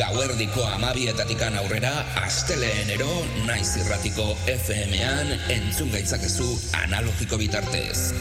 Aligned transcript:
Gauerdiko 0.00 0.62
amabietatikan 0.64 1.58
aurrera, 1.60 1.90
asteleenero 2.24 3.08
naiz 3.44 3.74
irratiko 3.76 4.24
FM-an 4.48 5.34
entzun 5.52 5.90
gaitzakezu 5.92 6.46
analogiko 6.78 7.36
bitartez. 7.36 8.14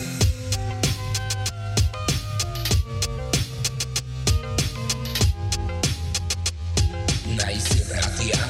Naiz 7.40 7.70
irratia. 7.78 8.42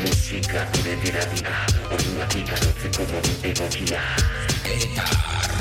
Musika 0.00 0.66
gure 0.74 0.96
dira 1.06 1.54
orduak 1.86 2.34
ikarotzeko 2.42 3.06
modu 3.14 3.38
egokia. 3.52 4.02
Eta 4.74 5.06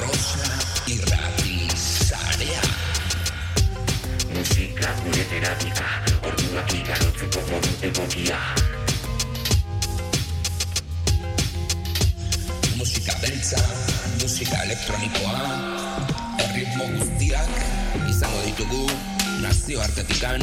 Rosa 0.01 0.58
Musika 4.49 4.89
gure 5.05 5.23
terapika, 5.29 5.85
orduak 6.25 6.71
ikarotzeko 6.73 7.41
modu 7.49 7.73
egokia. 7.85 8.37
Musika 12.79 13.13
beltza, 13.21 13.61
musika 14.23 14.63
elektronikoa, 14.65 15.37
erritmo 16.47 16.87
guztiak 16.95 17.61
izango 18.09 18.41
ditugu 18.47 18.81
nazioartetikan 19.45 20.41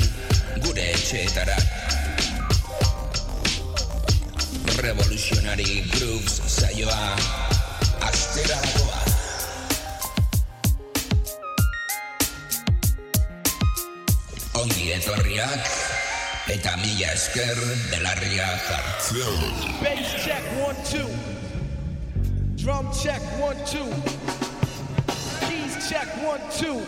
gure 0.63 0.87
etxeetara. 0.93 1.59
Revolutionary 4.87 5.83
Grooves 5.97 6.39
saioa 6.47 7.03
astera 8.07 8.63
Ongi 14.67 14.89
etorriak 14.97 15.69
eta 16.51 16.73
mila 16.81 17.13
esker 17.13 17.59
belarria 17.87 18.47
jartzea. 18.67 19.35
Bass 19.79 20.25
check 20.25 20.43
one 20.59 20.75
two. 20.91 21.07
Drum 22.57 22.91
check 22.91 23.23
one 23.39 23.61
two. 23.65 23.87
Keys 25.47 25.89
check 25.89 26.09
one 26.27 26.43
two. 26.51 26.83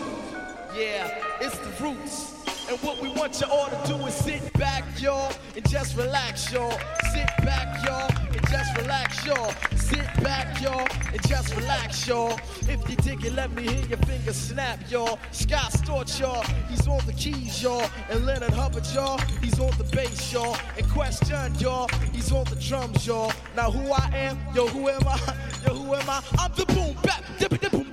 Yeah, 0.75 1.23
it's 1.41 1.59
the 1.59 1.71
roots. 1.79 2.35
And 2.69 2.77
what 2.81 3.01
we 3.01 3.11
want 3.11 3.41
you 3.41 3.47
all 3.47 3.71
to 3.71 3.81
do 3.87 3.95
is 4.07 4.15
sit 4.15 4.53
back, 4.55 4.83
y'all, 5.01 5.33
and 5.55 5.69
just 5.69 5.97
relax, 5.97 6.53
y'all. 6.53 6.77
Sit 7.13 7.31
back, 7.47 7.85
y'all, 7.85 8.11
just 8.51 8.77
relax, 8.79 9.27
y'all. 9.27 9.53
Sit 9.77 10.07
back, 10.23 10.61
y'all, 10.61 10.87
and 11.13 11.29
just 11.29 11.55
relax, 11.57 12.07
y'all. 12.07 12.39
If 12.69 12.89
you 12.89 12.97
dig 12.97 13.25
it, 13.25 13.35
let 13.35 13.51
me 13.53 13.63
hear 13.63 13.87
your 13.87 13.99
fingers 13.99 14.37
snap, 14.37 14.79
y'all. 14.91 15.19
Scott 15.33 15.73
Storch, 15.73 16.21
y'all, 16.21 16.43
he's 16.69 16.87
on 16.89 17.05
the 17.07 17.13
keys, 17.13 17.63
y'all. 17.63 17.89
And 18.11 18.27
Leonard 18.27 18.53
Hubbard, 18.53 18.87
y'all, 18.95 19.19
he's 19.43 19.59
on 19.61 19.71
the 19.79 19.85
bass, 19.85 20.33
y'all. 20.33 20.57
And 20.77 20.89
Question, 20.89 21.55
y'all, 21.59 21.89
he's 22.13 22.33
on 22.33 22.45
the 22.45 22.57
drums, 22.57 23.07
y'all. 23.07 23.33
Now 23.55 23.71
who 23.71 23.93
I 23.93 24.11
am, 24.15 24.39
yo, 24.55 24.67
who 24.67 24.89
am 24.89 25.07
I? 25.07 25.19
Yo, 25.67 25.75
who 25.75 25.95
am 25.95 26.09
I? 26.09 26.23
I'm 26.39 26.53
the 26.53 26.65
boom 26.67 26.97
bap, 27.03 27.25
dip 27.39 27.53
it, 27.53 27.73
boom, 27.73 27.88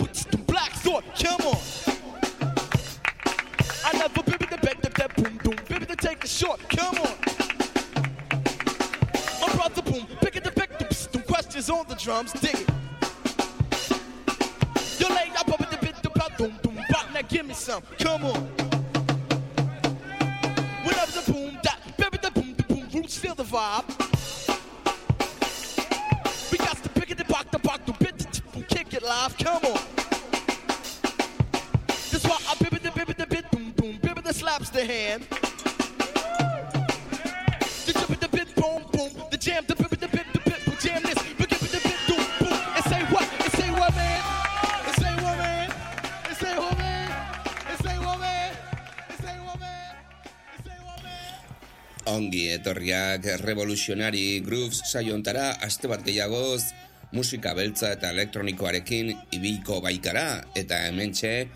drums, 12.16 12.32
dig 12.34 12.56
it. 12.56 12.70
You 15.00 15.10
lay 15.10 15.30
up 15.38 15.50
over 15.50 15.70
the 15.70 15.78
bit 15.82 16.02
the 16.02 16.10
pop, 16.10 16.38
boom 16.38 16.54
boom, 16.64 16.78
pop, 16.90 17.12
now 17.14 17.22
give 17.28 17.46
me 17.46 17.54
some. 17.54 17.84
Come 18.00 18.24
on. 18.24 18.45
Etorriak 52.86 53.42
Revolutionary 53.42 54.42
Grooves 54.46 54.84
saiontara 54.86 55.58
aste 55.66 55.90
bat 55.90 56.04
gehiagoz 56.06 56.62
musika 57.18 57.56
beltza 57.58 57.90
eta 57.96 58.12
elektronikoarekin 58.14 59.10
ibiliko 59.34 59.80
baikara 59.82 60.44
eta 60.54 60.84
hementxe 60.86 61.48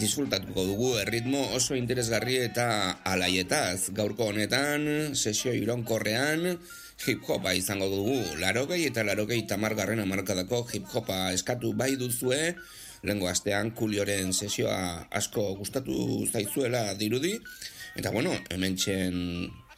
disfrutatuko 0.00 0.64
dugu 0.64 0.94
erritmo 1.02 1.42
oso 1.52 1.76
interesgarri 1.76 2.38
eta 2.46 2.96
alaietaz. 3.04 3.90
Gaurko 3.92 4.30
honetan, 4.32 5.12
sesio 5.12 5.52
ironkorrean, 5.52 6.56
hip-hopa 7.04 7.52
izango 7.52 7.90
dugu. 7.92 8.16
Larogei 8.40 8.86
eta 8.88 9.04
larogei 9.04 9.42
tamargarren 9.44 10.00
amarkadako 10.00 10.64
hip-hopa 10.72 11.34
eskatu 11.36 11.74
bai 11.76 11.96
duzue, 12.00 12.54
lehengo 13.02 13.28
astean 13.28 13.74
kulioren 13.76 14.32
sesioa 14.32 15.08
asko 15.12 15.50
gustatu 15.60 16.24
zaizuela 16.32 16.94
dirudi, 16.94 17.36
eta 18.00 18.14
bueno, 18.14 18.32
hemen 18.48 18.78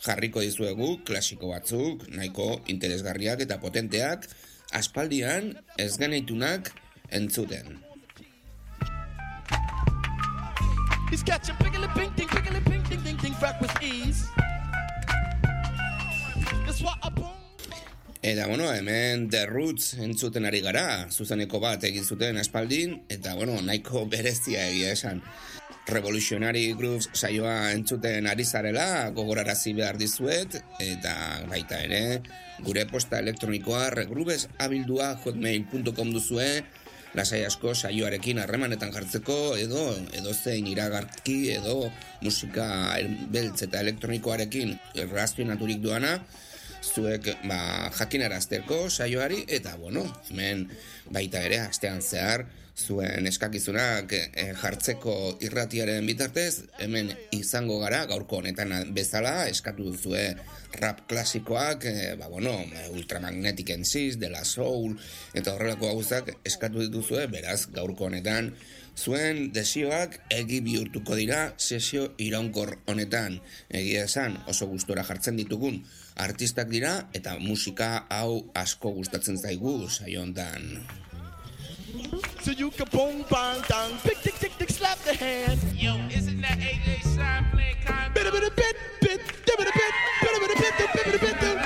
jarriko 0.01 0.41
dizuegu 0.45 0.99
klasiko 1.05 1.53
batzuk, 1.53 2.07
nahiko 2.09 2.61
interesgarriak 2.73 3.45
eta 3.47 3.61
potenteak, 3.61 4.27
aspaldian 4.73 5.55
ez 5.79 5.97
geneitunak 5.99 6.73
entzuten. 7.11 7.79
He's 11.11 11.25
catching 11.25 11.57
piggly 11.59 11.89
ping 11.95 12.13
ding 12.17 12.29
piggly 12.29 12.63
ping 12.65 12.83
ding 12.89 13.03
ding 13.03 13.19
ding 13.19 13.37
back 13.41 13.61
with 13.61 13.75
ease. 13.83 14.27
Boom. 17.15 17.41
Eta, 18.23 18.47
bueno, 18.47 18.69
hemen 18.73 19.31
The 19.31 19.47
Roots 19.47 19.95
entzuten 19.97 20.45
ari 20.45 20.61
gara, 20.61 21.09
zuzeneko 21.09 21.57
bat 21.61 21.85
egin 21.89 22.05
zuten 22.05 22.37
aspaldin, 22.37 22.99
eta, 23.09 23.33
bueno, 23.35 23.55
nahiko 23.65 24.05
berezia 24.13 24.67
egia 24.69 24.91
esan. 24.93 25.23
Revolutionary 25.91 26.73
Grooves 26.79 27.11
saioa 27.13 27.73
entzuten 27.75 28.29
ari 28.31 28.45
zarela, 28.45 29.11
gogorarazi 29.15 29.73
behar 29.75 29.99
dizuet, 29.99 30.61
eta 30.79 31.15
baita 31.51 31.81
ere, 31.85 32.21
gure 32.65 32.87
posta 32.91 33.19
elektronikoa 33.19 33.89
regrubes 33.95 34.49
abildua 34.59 35.13
hotmail.com 35.25 36.13
duzue, 36.15 36.49
lasai 37.15 37.43
asko 37.45 37.75
saioarekin 37.75 38.39
harremanetan 38.39 38.93
jartzeko, 38.95 39.57
edo, 39.59 39.83
edo 40.17 40.35
zein 40.35 40.69
iragarki, 40.71 41.41
edo 41.57 41.91
musika 42.23 42.69
beltz 43.35 43.65
eta 43.67 43.83
elektronikoarekin 43.83 44.77
errazionaturik 45.07 45.83
duana, 45.83 46.21
zuek 46.81 47.35
ba, 47.45 47.91
jakinarazteko 47.99 48.87
saioari 48.89 49.45
eta 49.49 49.77
bueno, 49.77 50.07
hemen 50.31 50.69
baita 51.13 51.43
ere 51.45 51.61
astean 51.67 52.01
zehar 52.01 52.47
zuen 52.81 53.27
eskakizunak 53.29 54.13
e, 54.17 54.47
jartzeko 54.63 55.15
irratiaren 55.45 56.07
bitartez 56.09 56.65
hemen 56.81 57.13
izango 57.37 57.79
gara 57.83 58.05
gaurko 58.11 58.41
honetan 58.41 58.73
bezala 58.97 59.35
eskatu 59.51 59.91
duzue 59.93 60.25
rap 60.81 61.05
klasikoak 61.11 61.87
e, 61.91 61.95
ba, 62.19 62.29
bueno, 62.33 62.55
ultramagnetic 62.95 63.75
MCs, 63.77 64.19
de 64.23 64.31
la 64.33 64.45
soul 64.45 64.97
eta 65.35 65.55
horrelako 65.55 65.93
gauzak 65.93 66.35
eskatu 66.45 66.83
dituzue 66.87 67.27
beraz 67.33 67.67
gaurko 67.75 68.09
honetan 68.09 68.55
zuen 68.97 69.51
desioak 69.55 70.19
egi 70.35 70.61
bihurtuko 70.65 71.17
dira 71.17 71.41
sesio 71.57 72.11
iraunkor 72.19 72.77
honetan 72.91 73.39
egia 73.69 74.05
esan 74.09 74.39
oso 74.51 74.69
gustora 74.73 75.05
jartzen 75.07 75.39
ditugun 75.41 75.83
artistak 76.17 76.69
dira 76.73 76.97
eta 77.17 77.39
musika 77.39 77.93
hau 78.11 78.51
asko 78.65 78.97
gustatzen 79.01 79.39
zaigu 79.39 79.89
saio 79.89 80.27
hontan 80.27 80.85
so 82.41 82.51
you 82.53 82.71
can 82.71 82.87
boom, 82.91 83.25
bang, 83.31 83.63
dang, 83.69 83.97
pick, 83.99 84.19
tick, 84.23 84.35
tick, 84.35 84.53
tick, 84.59 84.71
slap 84.71 84.99
the 84.99 85.15
hand. 85.15 85.61
Yo, 85.75 85.97
isn't 86.11 86.41
that 86.41 86.59
AJ 86.59 87.03
Shine 87.15 87.47
playing 87.53 87.77
kind? 87.85 88.15
Bit, 88.15 88.27
a 88.27 88.33
bit, 88.33 88.57
bit, 88.57 88.77
bit, 89.01 89.21
a 89.21 89.57
bit, 89.57 89.59
bit, 89.59 89.95
bit, 90.23 90.37
a 90.37 90.41
bit, 90.41 90.59
bit, 90.59 90.77
bit, 90.79 91.21
bit, 91.21 91.21
bit, 91.21 91.41
bit, 91.41 91.61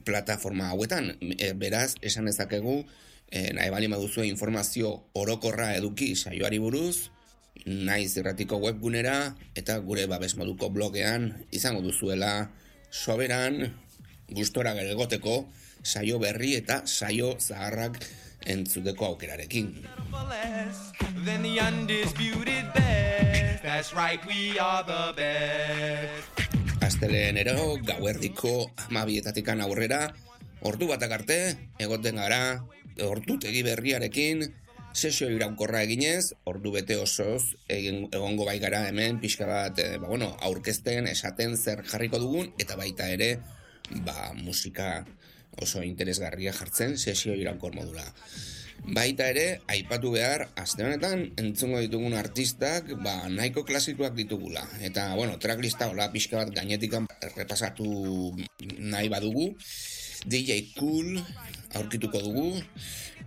plataforma 0.08 0.70
hauetan. 0.72 1.12
E, 1.36 1.52
beraz, 1.52 1.94
esan 2.00 2.30
dezakegu, 2.30 2.80
e, 3.28 3.52
nahi 3.52 3.70
bali 3.74 3.90
maduzue 3.92 4.26
informazio 4.30 4.94
orokorra 5.18 5.74
eduki 5.76 6.14
saioari 6.16 6.60
buruz, 6.62 7.10
naiz 7.66 8.16
irratiko 8.16 8.58
webgunera 8.62 9.34
eta 9.58 9.78
gure 9.84 10.06
babes 10.06 10.36
moduko 10.38 10.70
blogean 10.70 11.32
izango 11.52 11.82
duzuela 11.82 12.50
soberan 12.90 13.74
gustora 14.30 14.74
geregoteko 14.78 15.48
saio 15.82 16.18
berri 16.22 16.54
eta 16.56 16.82
saio 16.86 17.34
zaharrak 17.40 17.98
entzuteko 18.46 19.06
aukerarekin. 19.06 19.74
Then 21.24 21.42
the 21.42 21.60
undisputed 21.60 22.72
best. 22.74 23.62
That's 23.62 23.92
right, 23.94 24.20
we 24.26 24.58
are 24.58 24.84
the 24.84 25.12
best. 25.16 26.48
Asteleenero 26.80 27.76
gauerdiko 27.84 28.70
amabietatikan 28.86 29.60
aurrera, 29.60 30.14
ordu 30.62 30.88
batak 30.88 31.12
arte, 31.18 31.38
egoten 31.82 32.16
gara, 32.22 32.62
ordutegi 33.02 33.64
berriarekin, 33.66 34.46
sesio 34.94 35.28
iraunkorra 35.30 35.82
eginez, 35.86 36.32
ordu 36.48 36.72
bete 36.74 36.96
osoz, 36.98 37.54
egin, 37.68 38.06
egongo 38.14 38.46
bai 38.48 38.58
gara 38.62 38.86
hemen, 38.88 39.20
pixka 39.22 39.46
bat, 39.46 39.78
e, 39.78 39.98
ba, 39.98 40.08
bueno, 40.08 40.32
aurkezten, 40.40 41.06
esaten 41.10 41.56
zer 41.56 41.84
jarriko 41.86 42.22
dugun, 42.22 42.52
eta 42.58 42.78
baita 42.78 43.10
ere, 43.12 43.36
ba, 44.06 44.32
musika 44.38 45.04
oso 45.62 45.82
interesgarria 45.82 46.52
jartzen, 46.52 46.96
sesio 46.98 47.34
iraunkor 47.34 47.74
modula. 47.74 48.06
Baita 48.78 49.26
ere, 49.28 49.60
aipatu 49.68 50.12
behar, 50.14 50.46
aste 50.56 50.84
honetan, 50.86 51.24
entzungo 51.40 51.80
ditugun 51.82 52.14
artistak, 52.16 52.92
ba, 53.02 53.16
nahiko 53.28 53.64
klasikoak 53.66 54.14
ditugula. 54.16 54.62
Eta, 54.80 55.10
bueno, 55.18 55.36
tracklista 55.42 55.90
hola 55.90 56.08
pixka 56.14 56.38
bat 56.38 56.54
gainetikan 56.54 57.08
repasatu 57.34 57.88
nahi 58.78 59.10
badugu. 59.12 59.50
DJ 60.26 60.74
Cool 60.78 61.18
aurkituko 61.78 62.20
dugu, 62.22 62.48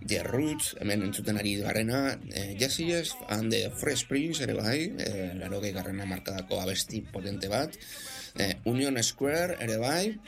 The 0.04 0.22
Roots, 0.26 0.74
hemen 0.80 1.04
entzuten 1.06 1.38
ari 1.38 1.54
garena, 1.62 2.18
eh, 2.34 2.56
Jesse 2.58 2.88
Jeff 2.88 3.14
and 3.30 3.52
the 3.52 3.70
Fresh 3.70 4.08
Prince 4.08 4.42
ere 4.42 4.56
bai, 4.58 4.90
eh, 4.98 5.32
laro 5.38 5.60
garrena 5.60 6.04
markadako 6.06 6.60
abesti 6.60 7.02
potente 7.02 7.48
bat, 7.48 7.70
eh, 8.36 8.56
Union 8.64 9.00
Square 9.02 9.56
ere 9.60 9.78
bai, 9.78 10.18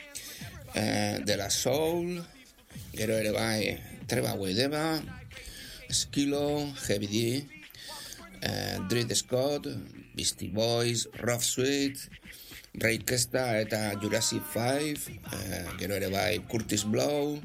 eh, 0.75 1.19
De 1.23 1.37
La 1.37 1.49
Soul, 1.49 2.19
gero 2.93 3.15
ere 3.15 3.31
bai, 3.31 3.79
Treva 4.05 4.35
Weideba, 4.35 5.01
Skilo, 5.89 6.67
Heavy 6.87 7.07
D, 7.07 7.45
eh, 8.41 8.77
Dred 8.89 9.13
Scott, 9.15 9.67
Beastie 10.13 10.49
Boys, 10.49 11.07
Rough 11.23 11.43
Sweet, 11.43 11.97
Ray 12.75 12.99
Kesta 13.07 13.55
eta 13.59 13.95
Jurassic 14.01 14.43
5, 14.51 15.07
eh, 15.31 15.65
gero 15.79 15.95
ere 15.95 16.11
bai 16.11 16.43
Curtis 16.47 16.83
Blow, 16.83 17.39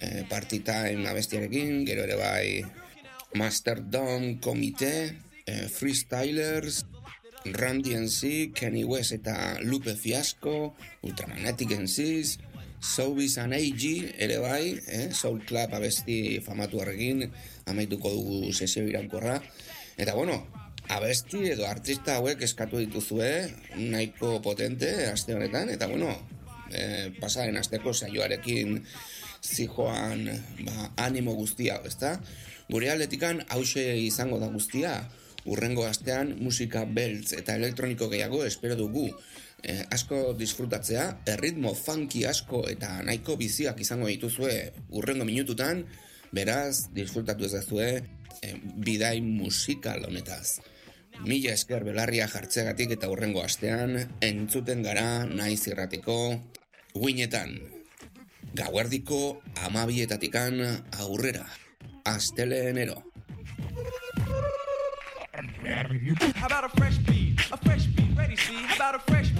eh, 0.00 0.22
Party 0.28 0.62
Time 0.62 1.08
abestiarekin, 1.10 1.84
gero 1.86 2.06
ere 2.06 2.16
bai 2.16 2.62
Masterdom 3.34 4.38
Comité, 4.38 5.18
eh, 5.46 5.66
Freestylers, 5.66 6.84
Randy 7.44 7.96
NC, 7.98 8.52
Kenny 8.54 8.84
West 8.84 9.12
eta 9.12 9.58
Lupe 9.62 9.96
Fiasco, 9.96 10.76
Ultramagnetic 11.02 11.74
NCs, 11.74 12.38
Soubis 12.82 13.38
and 13.38 13.54
AG, 13.54 13.82
ere 14.18 14.40
bai, 14.42 14.80
eh, 14.90 15.10
Soul 15.14 15.44
Club 15.46 15.70
abesti 15.72 16.40
famatu 16.42 16.80
horrekin, 16.82 17.22
amaituko 17.70 18.10
dugu 18.10 18.52
sesio 18.52 18.82
iraunkorra. 18.88 19.36
Eta 19.96 20.16
bueno, 20.18 20.40
abesti 20.90 21.44
edo 21.52 21.68
artista 21.70 22.16
hauek 22.18 22.42
eskatu 22.42 22.82
dituzue, 22.82 23.30
nahiko 23.78 24.40
potente 24.42 24.90
aste 25.06 25.36
honetan, 25.38 25.70
eta 25.70 25.86
bueno, 25.86 26.10
eh, 26.74 27.14
pasaren 27.20 27.56
asteko 27.56 27.94
saioarekin 27.94 28.82
zijoan 29.42 30.26
ba, 30.66 30.90
animo 31.06 31.36
guztia, 31.38 31.78
ezta? 31.86 32.16
Gure 32.68 32.90
atletikan 32.90 33.44
hause 33.54 33.84
izango 34.02 34.40
da 34.42 34.50
guztia, 34.50 34.96
urrengo 35.44 35.86
astean 35.86 36.36
musika 36.40 36.84
beltz 36.84 37.32
eta 37.38 37.54
elektroniko 37.58 38.08
gehiago 38.10 38.44
espero 38.46 38.76
dugu. 38.78 39.08
Eh, 39.62 39.84
asko 39.94 40.32
disfrutatzea, 40.34 41.04
erritmo 41.30 41.70
funky 41.78 42.24
asko 42.26 42.64
eta 42.66 42.96
nahiko 43.06 43.36
biziak 43.38 43.78
izango 43.80 44.08
dituzue 44.10 44.72
urrengo 44.90 45.24
minututan, 45.24 45.84
beraz, 46.34 46.88
disfrutatu 46.96 47.46
ezazue 47.46 47.88
eh, 48.42 48.56
bidai 48.58 49.20
musikal 49.22 50.02
honetaz. 50.08 50.58
Mila 51.22 51.52
esker 51.54 51.84
belarria 51.86 52.26
jartzegatik 52.26 52.96
eta 52.96 53.10
urrengo 53.12 53.44
astean, 53.44 53.94
entzuten 54.24 54.82
gara 54.82 55.22
naiz 55.30 55.60
irratiko 55.70 56.16
guinetan. 56.96 57.54
Gauerdiko 58.58 59.38
amabietatikan 59.68 60.58
aurrera. 60.98 61.46
Asteleenero. 62.04 62.98
How 66.34 66.46
about 66.46 66.64
a 66.64 66.68
fresh 66.76 66.98
beat? 67.06 67.38
A 67.52 67.56
fresh 67.56 67.86
beat, 67.86 68.16
ready, 68.18 68.36
see? 68.36 68.54
How 68.54 68.74
about 68.74 68.94
a 68.96 68.98
fresh? 69.10 69.31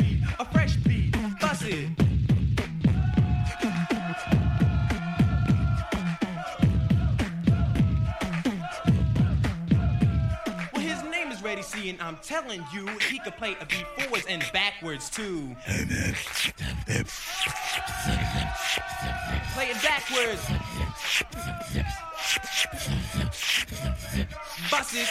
A 0.43 0.45
fresh 0.47 0.75
beat, 0.79 1.15
bust 1.41 1.63
it. 1.67 1.89
Well, 10.73 10.83
his 10.83 11.01
name 11.05 11.31
is 11.31 11.41
Ready 11.45 11.63
C, 11.63 11.91
and 11.91 12.03
I'm 12.03 12.17
telling 12.25 12.65
you, 12.75 12.89
he 13.09 13.21
could 13.21 13.37
play 13.37 13.55
a 13.61 13.67
beat 13.67 13.87
forwards 13.97 14.27
and 14.29 14.45
backwards 14.53 15.09
too. 15.11 15.55
Play 19.55 19.71
it 19.71 19.81
backwards. 19.81 20.45
Bust 24.73 24.95
it. 24.97 25.09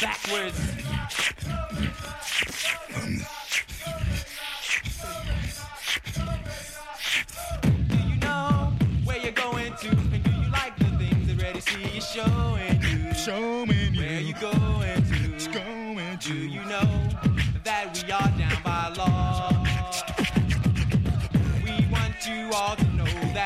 Backwards. 0.00 0.58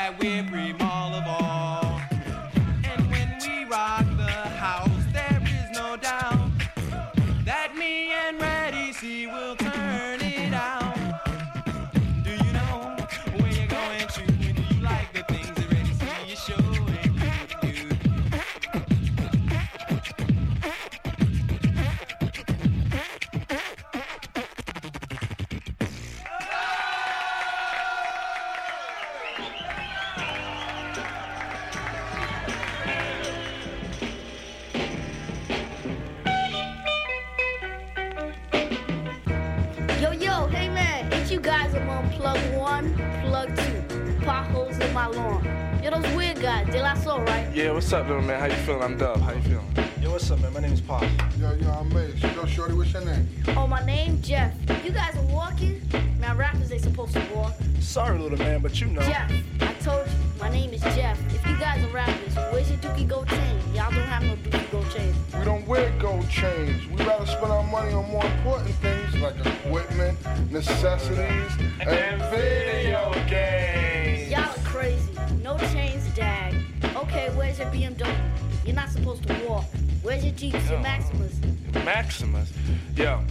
That 0.05 0.19
we're 0.19 0.43
primal 0.43 0.94
Okay, 77.15 77.29
where's 77.37 77.57
your 77.59 77.67
BMW? 77.67 78.13
You're 78.65 78.75
not 78.75 78.89
supposed 78.89 79.25
to 79.25 79.33
walk. 79.47 79.63
Where's 80.01 80.25
your 80.25 80.33
Jeeps, 80.33 80.69
your 80.69 80.81
Maximus? 80.81 81.39
Maximus. 81.85 82.51
Yo, 82.93 83.21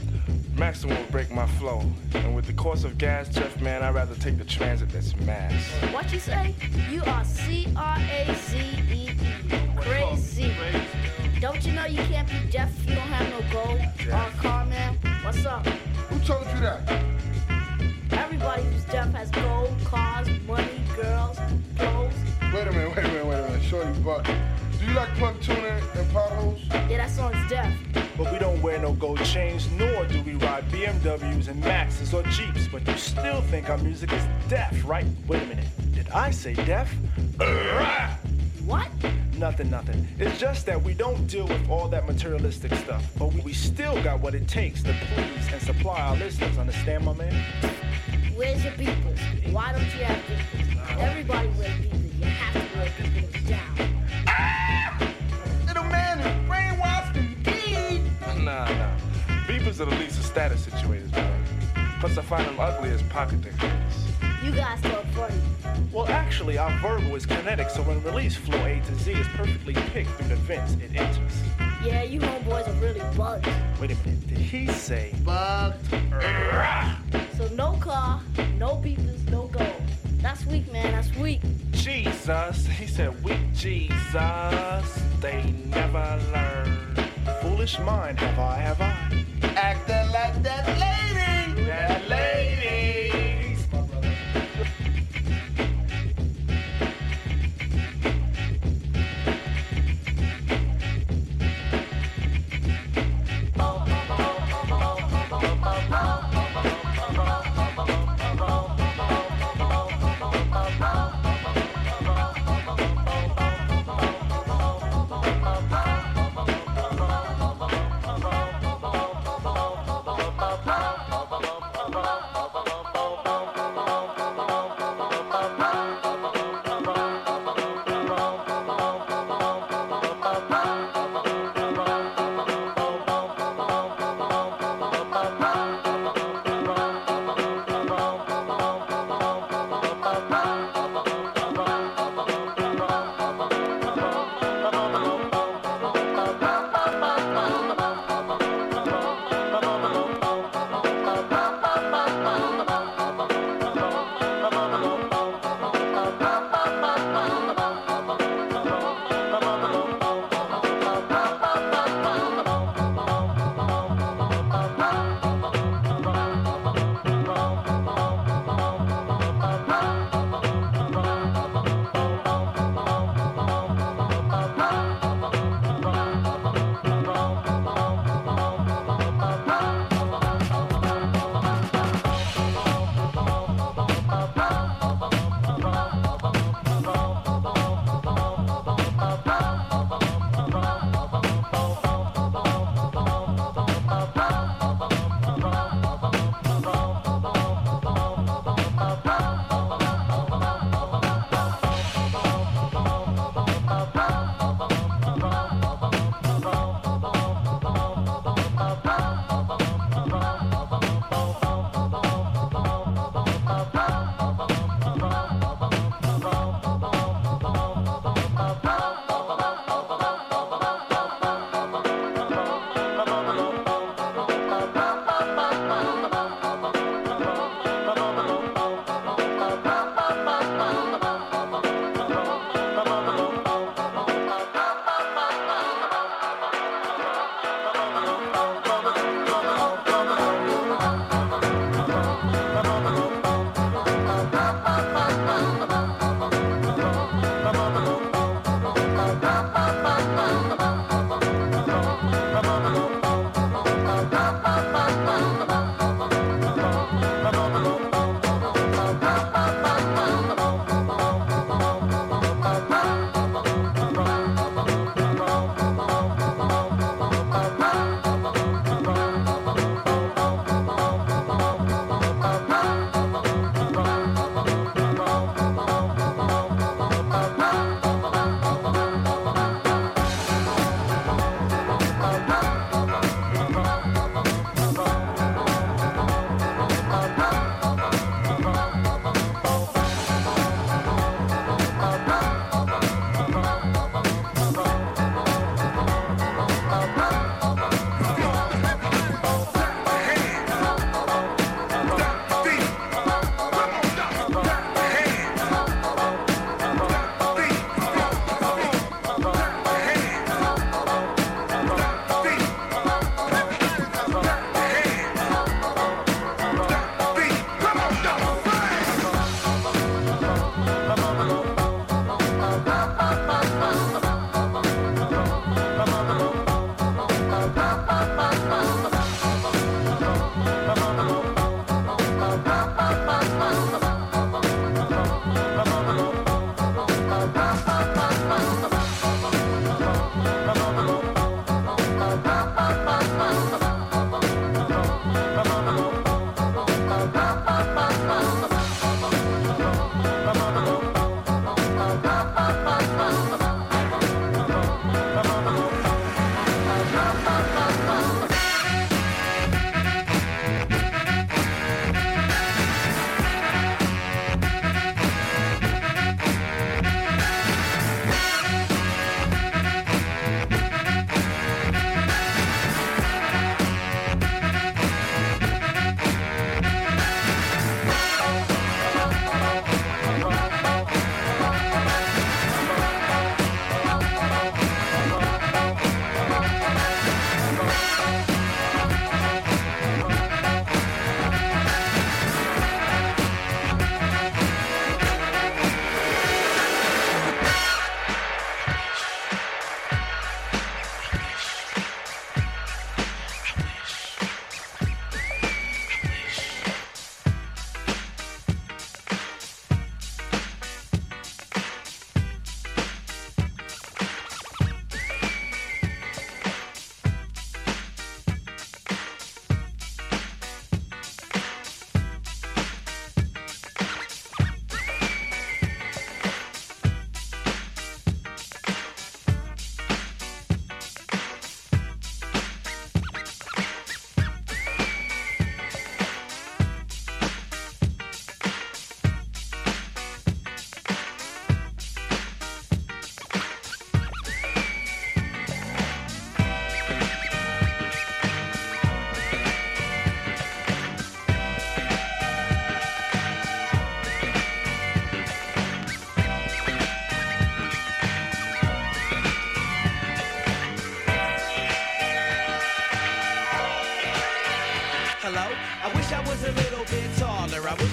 Maximus 0.57 0.97
will 0.97 1.05
break 1.11 1.31
my 1.31 1.47
flow. 1.47 1.83
And 2.15 2.35
with 2.35 2.47
the 2.47 2.55
cost 2.55 2.87
of 2.87 2.97
gas, 2.97 3.29
Jeff, 3.29 3.61
man, 3.61 3.83
I'd 3.83 3.95
rather 3.95 4.15
take 4.15 4.39
the 4.39 4.45
transit 4.47 4.89
that's 4.89 5.15
mass. 5.17 5.53
What 5.93 6.11
you 6.15 6.19
say? 6.19 6.55
You 6.91 7.03
are 7.05 7.25
C-R-A-Z-E-E. 7.27 9.11
Crazy. 9.77 10.55
Don't 11.39 11.67
you 11.67 11.73
know 11.73 11.85
you 11.85 11.99
can't 12.05 12.27
be 12.27 12.51
def 12.51 12.75
if 12.79 12.89
you 12.89 12.95
don't 12.95 13.07
have 13.09 13.29
no 13.29 13.53
gold? 13.53 13.81
Or 14.07 14.13
a 14.13 14.17
uh, 14.17 14.31
car, 14.39 14.65
man? 14.65 14.97
What's 15.23 15.45
up? 15.45 15.67
Who 15.67 16.19
told 16.21 16.47
you 16.55 16.61
that? 16.61 17.05
Everybody 18.13 18.63
who's 18.63 18.85
def 18.85 19.13
has 19.13 19.31
gold, 19.31 19.77
cars, 19.85 20.27
money, 20.47 20.47
girls, 20.47 20.73
clothes. 20.73 20.74
Wait 22.65 22.71
a 22.71 22.79
minute, 22.79 22.97
wait 22.97 23.05
a 23.05 23.09
minute, 23.09 23.27
wait 23.27 23.39
a 23.39 23.43
minute. 23.43 23.63
Shorty, 23.63 24.01
but 24.01 24.25
do 24.25 24.87
you 24.87 24.95
like 24.95 25.11
putting 25.19 25.39
tuna 25.41 25.83
and 25.97 26.13
potholes? 26.15 26.63
Yeah, 26.71 26.97
that 26.97 27.11
song's 27.11 27.37
def. 27.51 27.71
But 28.17 28.33
we 28.33 28.39
don't 28.39 28.63
wear 28.63 28.79
no 28.79 28.95
gold 28.95 29.23
chains, 29.23 29.71
nor 29.73 30.07
do 30.07 30.23
we 30.23 30.33
ride 30.37 30.67
BMWs 30.71 31.49
and 31.49 31.61
Maxes 31.61 32.15
or 32.15 32.23
Jeeps. 32.23 32.67
But 32.69 32.89
you 32.89 32.97
still 32.97 33.43
think 33.43 33.69
our 33.69 33.77
music 33.77 34.15
is 34.15 34.23
def, 34.49 34.83
right? 34.89 35.05
Wait 35.29 35.43
a 35.43 35.45
minute. 35.47 35.67
Did 35.93 36.09
I 36.09 36.31
say 36.31 36.55
def? 36.55 36.91
What? 38.65 38.89
Nothing, 39.37 39.69
nothing. 39.69 40.09
It's 40.19 40.41
just 40.41 40.65
that 40.65 40.83
we 40.83 40.95
don't 40.95 41.27
deal 41.27 41.47
with 41.47 41.69
all 41.69 41.89
that 41.89 42.07
materialistic 42.07 42.73
stuff. 42.77 43.05
But 43.19 43.35
we, 43.35 43.43
we 43.43 43.53
still 43.53 44.03
got 44.03 44.21
what 44.21 44.35
it 44.35 44.49
takes 44.49 44.83
to 44.85 44.97
please 45.15 45.53
and 45.53 45.61
supply 45.61 46.01
our 46.01 46.17
listeners. 46.17 46.57
Understand, 46.57 47.05
my 47.05 47.13
man? 47.13 47.45
Where's 48.35 48.65
your 48.65 48.73
beepers? 48.73 49.53
Why 49.53 49.73
don't 49.73 49.83
you 49.83 50.05
have 50.05 50.17
beepers? 50.25 50.99
Everybody 50.99 51.49
wears 51.59 51.71
beepers. 51.73 52.04
You 52.25 52.31
have 52.31 52.55
to 52.55 52.79
wear 52.79 52.89
beepers 52.99 53.49
down. 53.49 54.05
Ah! 54.27 54.99
Little 55.67 55.85
man 55.85 56.21
is 56.21 56.49
brainwashed 56.49 57.17
indeed. 57.17 58.03
Nah, 58.43 58.65
nah. 58.65 58.97
Beepers 59.47 59.79
are 59.81 59.85
the 59.85 59.97
least 59.97 60.19
of 60.19 60.25
status 60.25 60.67
situators, 60.67 61.13
man. 61.13 61.45
Plus, 62.01 62.17
I 62.17 62.23
find 62.23 62.47
them 62.47 62.59
ugly 62.59 62.89
as 62.89 63.03
pocket 63.03 63.43
dictators. 63.43 64.09
You 64.43 64.53
guys 64.53 64.81
talk 64.81 65.05
funny. 65.09 65.35
Well, 65.93 66.09
actually, 66.09 66.57
our 66.57 66.71
verbal 66.79 67.15
is 67.15 67.27
kinetic, 67.27 67.69
so 67.69 67.83
when 67.83 68.03
release 68.03 68.37
flow 68.37 68.65
A 68.65 68.81
to 68.81 68.95
Z 68.95 69.13
is 69.13 69.29
perfectly 69.29 69.75
picked 69.75 70.11
through 70.11 70.29
the 70.29 70.37
vents 70.37 70.75
it 70.75 70.97
enters. 70.97 71.43
Yeah, 71.85 72.03
you 72.05 72.21
homeboys 72.21 72.67
are 72.67 72.81
really 72.81 73.01
bugged. 73.17 73.47
Wait 73.81 73.91
a 73.91 73.97
minute. 73.97 74.27
Did 74.29 74.39
he 74.39 74.67
say 74.69 75.15
Bugged. 75.25 75.87
So 77.37 77.49
no 77.55 77.73
car, 77.81 78.23
no 78.59 78.77
beepers, 78.77 79.29
no 79.31 79.43
gold. 79.43 79.44
That's 80.25 80.47
weak, 80.47 80.73
man. 80.73 80.91
That's 80.91 81.15
weak. 81.17 81.43
Jesus, 81.73 82.67
he 82.67 82.87
said, 82.87 83.13
weak 83.23 83.37
Jesus, 83.53 85.03
they 85.21 85.53
never 85.67 86.19
learn. 86.33 86.79
foolish 87.43 87.79
mind? 87.81 88.19
Have 88.19 88.39
I? 88.39 88.57
Have 88.57 88.81
I? 88.81 89.25
Acting 89.55 90.13
like 90.15 90.43
that 90.43 90.67
lady. 90.81 91.67
That 91.67 92.09
lady. 92.09 92.44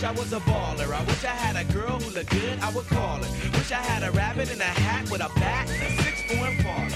Wish 0.02 0.10
I 0.10 0.14
was 0.14 0.34
a 0.34 0.40
baller. 0.40 0.92
I 0.92 1.04
wish 1.04 1.24
I 1.24 1.28
had 1.28 1.56
a 1.56 1.74
girl 1.74 2.00
who 2.00 2.10
looked 2.10 2.32
good, 2.32 2.58
I 2.60 2.72
would 2.72 2.88
call 2.88 3.18
her. 3.18 3.50
Wish 3.54 3.72
I 3.72 3.76
had 3.76 4.02
a 4.02 4.10
rabbit 4.10 4.52
in 4.52 4.60
a 4.60 4.64
hat 4.64 5.08
with 5.12 5.22
a 5.22 5.30
bat 5.36 5.70
and 5.70 5.84
a 5.84 6.02
six 6.02 6.24
four 6.24 6.48
Impala. 6.48 6.90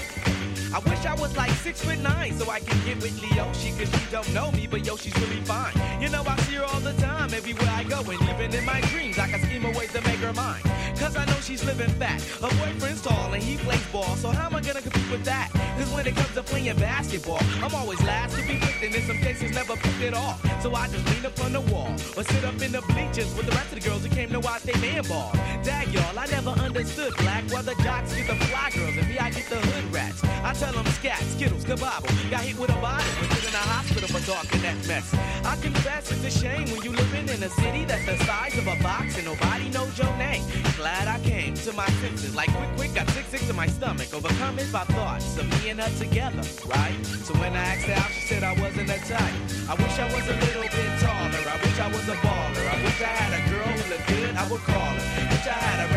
I 0.74 0.80
wish 0.90 1.06
I 1.06 1.14
was 1.14 1.36
like 1.36 1.52
six 1.52 1.84
foot 1.84 2.00
nine 2.00 2.36
so 2.36 2.50
I 2.50 2.58
can 2.58 2.76
get 2.84 2.96
with 2.96 3.16
Leoshi 3.20 3.78
cause 3.78 3.88
she 3.88 4.10
don't 4.10 4.34
know 4.34 4.50
me, 4.50 4.66
but 4.66 4.84
yo, 4.84 4.96
she's 4.96 5.14
really 5.20 5.40
fine. 5.42 5.72
You 6.02 6.08
know, 6.08 6.24
I 6.26 6.34
see 6.40 6.56
her 6.56 6.64
all 6.64 6.80
the 6.80 6.94
time 6.94 7.32
everywhere 7.32 7.70
I 7.70 7.84
go, 7.84 8.00
and 8.10 8.20
even 8.22 8.52
in 8.52 8.64
my 8.64 8.80
dreams, 8.90 9.20
I 9.20 9.28
can 9.28 9.40
scheme 9.40 9.64
a 9.66 9.70
way 9.78 9.86
to 9.86 10.00
make 10.02 10.18
her 10.18 10.32
mine. 10.32 10.62
Cause 10.98 11.16
I 11.16 11.26
know 11.26 11.38
she's 11.42 11.62
living 11.64 11.90
fat. 12.00 12.20
Her 12.42 12.50
boyfriend's 12.58 13.02
tall 13.02 13.32
and 13.32 13.40
he 13.40 13.56
plays 13.58 13.86
ball, 13.92 14.16
so 14.16 14.30
how 14.30 14.46
am 14.46 14.56
I 14.56 14.60
gonna 14.62 14.82
compete 14.82 15.08
with 15.12 15.24
that? 15.26 15.52
Cause 15.78 15.88
when 15.92 16.08
it 16.08 16.16
comes 16.16 16.34
to 16.34 16.42
playing 16.42 16.76
basketball, 16.78 17.38
I'm 17.62 17.72
always 17.72 18.02
last 18.02 18.36
to 18.36 18.42
be 18.42 18.58
picked, 18.58 18.82
and 18.82 18.92
in 18.92 19.02
some 19.02 19.18
cases 19.18 19.54
never 19.54 19.76
picked 19.76 20.02
at 20.02 20.14
all. 20.14 20.40
So 20.66 20.74
I 20.74 20.88
just 20.88 21.06
lean 21.14 21.24
up 21.24 21.40
on 21.44 21.52
the 21.52 21.60
wall 21.60 21.92
or 22.16 22.24
sit 22.24 22.42
up 22.42 22.60
in 22.60 22.72
the 22.72 22.82
bleachers 22.88 23.32
with 23.36 23.46
the 23.46 23.52
rest 23.52 23.72
of 23.72 23.80
the 23.80 23.88
girls 23.88 24.02
who 24.04 24.08
came 24.08 24.30
to 24.30 24.40
watch 24.40 24.62
they 24.62 24.74
man 24.80 25.04
ball. 25.04 25.30
Dag 25.62 25.86
y'all, 25.94 26.18
I 26.18 26.26
never 26.26 26.50
understood 26.50 27.14
black 27.18 27.44
why 27.52 27.62
the 27.62 27.76
jocks 27.84 28.12
get 28.16 28.26
the 28.26 28.34
fly 28.46 28.70
girls 28.74 28.96
and 28.96 29.08
me 29.08 29.16
I 29.16 29.30
get 29.30 29.48
the 29.48 29.60
hood 29.60 29.94
rats. 29.94 30.24
I 30.24 30.54
tell 30.54 30.72
them 30.72 30.84
scat, 30.86 31.22
skittles, 31.22 31.64
kabobble. 31.64 32.10
Got 32.32 32.40
hit 32.40 32.58
with 32.58 32.70
a 32.70 32.80
bottle 32.80 33.35
in 33.46 33.54
a 33.54 33.66
hospital 33.70 34.08
for 34.08 34.22
talking 34.26 34.60
that 34.62 34.76
mess. 34.88 35.14
I 35.44 35.54
confess 35.62 36.10
it's 36.10 36.24
a 36.24 36.30
shame 36.30 36.66
when 36.70 36.82
you 36.82 36.90
living 36.90 37.28
in 37.28 37.42
a 37.42 37.50
city 37.50 37.84
that's 37.84 38.04
the 38.04 38.16
size 38.24 38.58
of 38.58 38.66
a 38.66 38.76
box 38.82 39.16
and 39.16 39.24
nobody 39.24 39.68
knows 39.70 39.96
your 39.98 40.10
name. 40.16 40.42
Glad 40.76 41.06
I 41.06 41.18
came 41.20 41.54
to 41.54 41.72
my 41.72 41.86
senses 42.02 42.34
like 42.34 42.50
quick, 42.54 42.70
quick, 42.76 42.94
got 42.94 43.08
sick, 43.10 43.26
sick 43.26 43.46
to 43.46 43.52
my 43.54 43.68
stomach. 43.68 44.12
Overcome 44.12 44.58
it 44.58 44.70
by 44.72 44.84
thoughts 44.96 45.38
of 45.38 45.46
me 45.62 45.70
and 45.70 45.80
her 45.80 45.92
together, 45.98 46.42
right? 46.66 46.98
So 47.22 47.34
when 47.34 47.54
I 47.54 47.64
asked 47.74 47.86
her 47.86 47.94
out, 47.94 48.10
she 48.10 48.26
said 48.26 48.42
I 48.42 48.54
wasn't 48.58 48.90
a 48.90 48.98
type. 49.06 49.38
I 49.70 49.74
wish 49.78 49.96
I 49.98 50.06
was 50.10 50.26
a 50.26 50.36
little 50.46 50.62
bit 50.62 50.90
taller. 50.98 51.42
I 51.46 51.56
wish 51.62 51.78
I 51.78 51.88
was 51.88 52.06
a 52.08 52.16
baller. 52.26 52.66
I 52.66 52.76
wish 52.82 52.98
I 53.00 53.12
had 53.14 53.30
a 53.30 53.42
girl 53.50 53.70
who 53.78 53.90
looked 53.90 54.08
good, 54.08 54.34
I 54.34 54.44
would 54.50 54.64
call 54.66 54.94
her. 54.98 55.06
Wish 55.30 55.46
I 55.46 55.58
had 55.70 55.78
a 55.86 55.95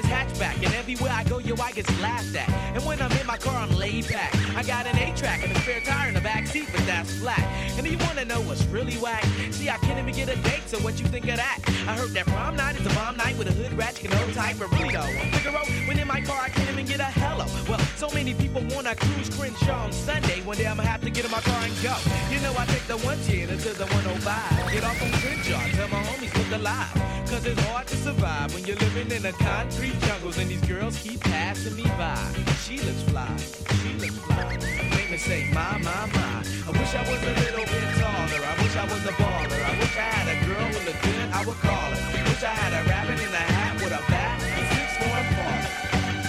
this 0.00 0.10
hatchback, 0.12 0.54
and 0.64 0.72
everywhere 0.74 1.10
I 1.12 1.24
go, 1.24 1.38
yo, 1.38 1.56
I 1.60 1.72
get 1.72 1.88
laughed 2.00 2.36
at. 2.36 2.48
And 2.74 2.84
when 2.86 3.02
I'm 3.02 3.10
in 3.12 3.26
my 3.26 3.36
car, 3.36 3.56
I'm 3.56 3.74
laid 3.74 4.06
back. 4.08 4.32
I 4.54 4.62
got 4.62 4.86
an 4.86 4.94
8-track 4.94 5.42
and 5.42 5.50
a 5.50 5.60
spare 5.60 5.80
tire 5.80 6.08
in 6.08 6.14
the 6.14 6.20
back 6.20 6.46
seat, 6.46 6.68
but 6.72 6.86
that's 6.86 7.12
flat. 7.18 7.40
And 7.76 7.84
do 7.84 7.90
you 7.90 7.98
wanna 7.98 8.24
know 8.24 8.40
what's 8.42 8.64
really 8.66 8.94
whack? 8.94 9.24
See, 9.50 9.68
I 9.68 9.76
can't 9.78 9.98
even 9.98 10.14
get 10.14 10.28
a 10.28 10.36
date, 10.42 10.62
so 10.66 10.78
what 10.78 11.00
you 11.00 11.06
think 11.06 11.26
of 11.28 11.36
that? 11.36 11.58
I 11.88 11.96
heard 11.98 12.10
that 12.10 12.26
prom 12.26 12.54
night 12.54 12.76
is 12.78 12.86
a 12.86 12.94
bomb 12.94 13.16
night 13.16 13.36
with 13.38 13.48
a 13.48 13.52
hood 13.52 13.72
ratchet 13.72 14.04
and 14.04 14.14
no 14.14 14.34
type 14.34 14.60
of 14.60 14.70
really 14.72 14.92
though. 14.92 15.38
Figaro, 15.38 15.64
when 15.88 15.98
in 15.98 16.06
my 16.06 16.20
car, 16.20 16.42
I 16.42 16.48
can't 16.50 16.70
even 16.70 16.86
get 16.86 17.00
a 17.00 17.10
hello. 17.18 17.46
Well, 17.68 17.80
so 17.96 18.08
many 18.10 18.34
people 18.34 18.62
wanna 18.70 18.94
cruise 18.94 19.30
Crenshaw 19.30 19.86
on 19.86 19.92
Sunday. 19.92 20.42
One 20.42 20.56
day 20.58 20.66
I'ma 20.66 20.84
have 20.84 21.02
to 21.02 21.10
get 21.10 21.24
in 21.24 21.30
my 21.32 21.40
car 21.40 21.60
and 21.60 21.74
go. 21.82 21.96
You 22.30 22.38
know, 22.40 22.54
I 22.56 22.66
take 22.66 22.86
the 22.86 22.98
110 22.98 23.48
to 23.48 23.70
the 23.76 23.86
105. 23.86 24.72
Get 24.72 24.84
off 24.84 25.02
on 25.02 25.10
Crenshaw, 25.18 25.58
tell 25.74 25.88
my 25.88 26.02
homies 26.06 26.34
look 26.38 26.60
alive. 26.60 26.94
Cause 27.28 27.44
it's 27.44 27.60
hard 27.66 27.86
to 27.88 27.96
survive 27.96 28.54
when 28.54 28.64
you're 28.64 28.76
living 28.76 29.10
in 29.10 29.22
the 29.22 29.32
concrete 29.32 29.87
jungles 30.06 30.38
and 30.38 30.50
these 30.50 30.64
girls 30.66 30.98
keep 31.02 31.20
passing 31.20 31.76
me 31.76 31.84
by. 31.96 32.18
She 32.64 32.78
looks 32.78 33.02
fly, 33.10 33.36
she 33.82 33.92
looks 33.98 34.18
fly. 34.26 34.56
Make 34.96 35.10
me 35.10 35.16
say, 35.16 35.50
my, 35.52 35.78
my, 35.78 36.06
my. 36.12 36.42
I 36.66 36.70
wish 36.72 36.94
I 36.94 37.02
was 37.08 37.20
a 37.22 37.34
little 37.44 37.64
bit 37.64 37.88
taller. 37.96 38.42
I 38.42 38.54
wish 38.62 38.76
I 38.76 38.84
was 38.84 39.02
a 39.06 39.14
baller. 39.20 39.60
I 39.64 39.74
wish 39.78 39.96
I 39.96 40.08
had 40.16 40.26
a 40.28 40.36
girl 40.46 40.66
who 40.68 40.80
looked 40.86 41.02
good, 41.02 41.28
I 41.32 41.40
would 41.46 41.60
call 41.64 41.90
her. 41.94 42.24
Wish 42.28 42.42
I 42.42 42.54
had 42.60 42.72
a 42.76 42.82
rabbit 42.88 43.18
in 43.20 43.32
a 43.32 43.44
hat 43.54 43.74
with 43.80 43.92
a 43.92 44.02
bat 44.10 44.36
and 44.42 44.66
six 44.74 44.88
four 45.00 45.16
Impala. 45.16 45.78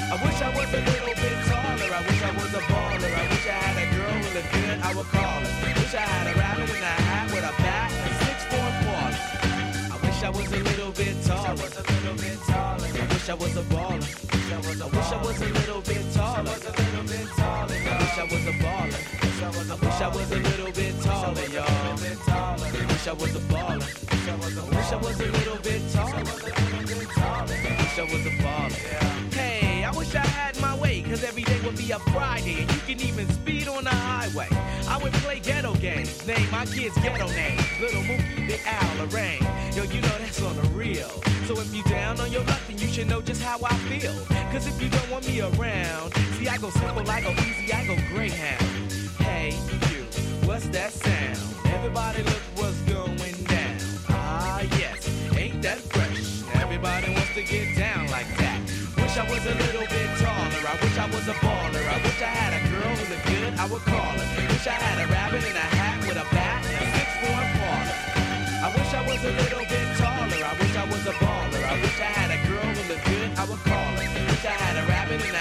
I 0.10 0.16
wish 0.24 0.40
I 0.42 0.50
was 0.56 0.70
a 0.74 0.82
little 0.92 1.16
bit 1.20 1.38
taller. 1.50 1.90
I 1.90 2.02
wish 2.08 2.22
I 2.24 2.32
was 2.32 2.54
a 2.54 2.64
baller. 2.72 3.12
I 3.12 3.26
wish 3.30 3.46
I 3.48 3.58
had 3.66 3.78
a 3.84 3.88
girl 3.96 4.14
who 4.14 4.30
looked 4.36 4.52
good, 4.54 4.78
I 4.80 4.90
would 4.96 5.10
call 5.12 5.40
her. 5.44 5.74
Wish 5.80 5.96
I 5.96 6.06
had 6.06 6.28
a 6.28 6.30
a 6.36 6.39
wish 13.36 13.42
I 13.42 13.44
was 13.44 13.58
a 13.58 13.64
baller. 13.70 14.02
I 14.42 14.88
wish 14.88 15.12
I 15.12 15.22
was 15.22 15.42
a 15.42 15.46
little 15.46 15.82
bit 15.82 16.14
taller. 16.14 16.50
I 16.50 16.54
wish 18.00 18.18
I 18.18 18.24
was 18.24 18.46
a 18.48 18.54
baller. 18.54 19.02
I 19.12 19.76
wish 19.76 20.02
I 20.02 20.08
was 20.08 20.32
a 20.32 20.36
little 20.36 20.72
bit 20.72 21.02
taller, 21.04 21.46
y'all. 21.54 21.98
Wish 22.88 23.08
I 23.08 23.14
was 23.14 23.36
a 23.36 23.40
baller. 23.52 23.86
Wish 24.70 24.92
I 24.92 24.98
was 24.98 25.20
a 25.20 25.26
little 25.26 25.58
bit 25.58 25.82
taller. 25.94 26.24
Wish 26.24 28.00
I 28.00 28.04
was 28.04 28.26
a 28.26 28.32
baller. 28.42 28.99
A 31.92 32.00
Friday, 32.12 32.62
and 32.62 32.72
you 32.72 32.80
can 32.82 33.02
even 33.02 33.28
speed 33.30 33.68
on 33.68 33.84
the 33.84 33.90
highway. 33.90 34.48
I 34.88 35.00
would 35.02 35.14
play 35.14 35.40
ghetto 35.40 35.74
games, 35.76 36.26
name 36.28 36.50
my 36.52 36.66
kids 36.66 36.96
ghetto 37.02 37.28
names. 37.30 37.62
Little 37.80 38.04
Mookie, 38.04 38.48
Big 38.48 38.62
Al, 38.66 39.06
Lorraine. 39.06 39.42
Yo, 39.76 39.84
you 39.84 40.02
know 40.02 40.18
that's 40.20 40.42
on 40.44 40.56
the 40.56 40.68
real. 40.70 41.10
So 41.48 41.60
if 41.60 41.74
you 41.74 41.82
down 41.84 42.20
on 42.20 42.32
your 42.32 42.44
luck, 42.44 42.60
then 42.68 42.78
you 42.78 42.88
should 42.88 43.08
know 43.08 43.22
just 43.22 43.42
how 43.42 43.58
I 43.64 43.74
feel. 43.90 44.14
Cause 44.52 44.68
if 44.68 44.80
you 44.82 44.90
don't 44.90 45.10
want 45.10 45.28
me 45.28 45.42
around, 45.42 46.14
see, 46.38 46.48
I 46.48 46.58
go 46.58 46.70
simple, 46.70 47.10
I 47.10 47.22
go 47.22 47.32
easy, 47.32 47.74
I 47.74 47.88
go 47.88 47.96
Greyhound. 48.14 48.62
Hey, 49.20 49.52
you, 49.90 50.04
what's 50.48 50.68
that 50.68 50.92
sound? 50.92 51.40
Everybody 51.74 52.24
look 52.24 52.44
what's 52.56 52.80
going 52.82 53.44
down. 53.46 53.78
Ah, 54.10 54.62
yes, 54.78 55.10
ain't 55.36 55.62
that 55.64 55.80
fresh? 55.80 56.44
Everybody 56.62 57.14
wants 57.14 57.34
to 57.34 57.44
get 57.44 57.76
down 57.78 58.10
like 58.12 58.28
that. 58.38 58.49
I 59.20 59.28
was 59.28 59.46
a 59.46 59.52
little 59.52 59.84
bit 59.84 60.10
taller. 60.24 60.64
I 60.64 60.80
wish 60.80 60.96
I 60.96 61.06
was 61.12 61.28
a 61.28 61.36
baller. 61.44 61.84
I 61.92 62.00
wish 62.08 62.22
I 62.24 62.32
had 62.32 62.56
a 62.56 62.62
girl 62.72 62.96
who 62.96 63.04
looked 63.12 63.28
good, 63.28 63.52
I 63.60 63.66
would 63.68 63.84
call 63.84 64.16
her. 64.16 64.28
Wish 64.48 64.66
I 64.66 64.80
had 64.80 64.96
a 65.04 65.12
rabbit 65.12 65.44
in 65.44 65.58
a 65.60 65.68
hat 65.76 66.00
with 66.08 66.16
a 66.16 66.28
bat 66.32 66.64
and 66.64 66.80
a 66.80 66.88
six 66.96 67.10
four 67.20 67.36
Impala. 67.36 67.96
I 68.64 68.68
wish 68.80 68.92
I 68.96 69.04
was 69.04 69.20
a 69.20 69.34
little 69.44 69.68
bit 69.68 69.88
taller. 70.00 70.40
I 70.40 70.54
wish 70.56 70.72
I 70.72 70.86
was 70.88 71.04
a 71.04 71.16
baller. 71.20 71.64
I 71.68 71.76
wish 71.84 72.00
I 72.00 72.12
had 72.16 72.32
a 72.32 72.40
girl 72.48 72.64
who 72.64 72.84
looked 72.88 73.08
good, 73.12 73.30
I 73.36 73.44
would 73.44 73.64
call 73.68 73.92
her. 74.00 74.08
Wish 74.08 74.46
I 74.48 74.56
had 74.56 74.76
a 74.80 74.88
rabbit 74.88 75.20
in 75.20 75.36
a 75.36 75.39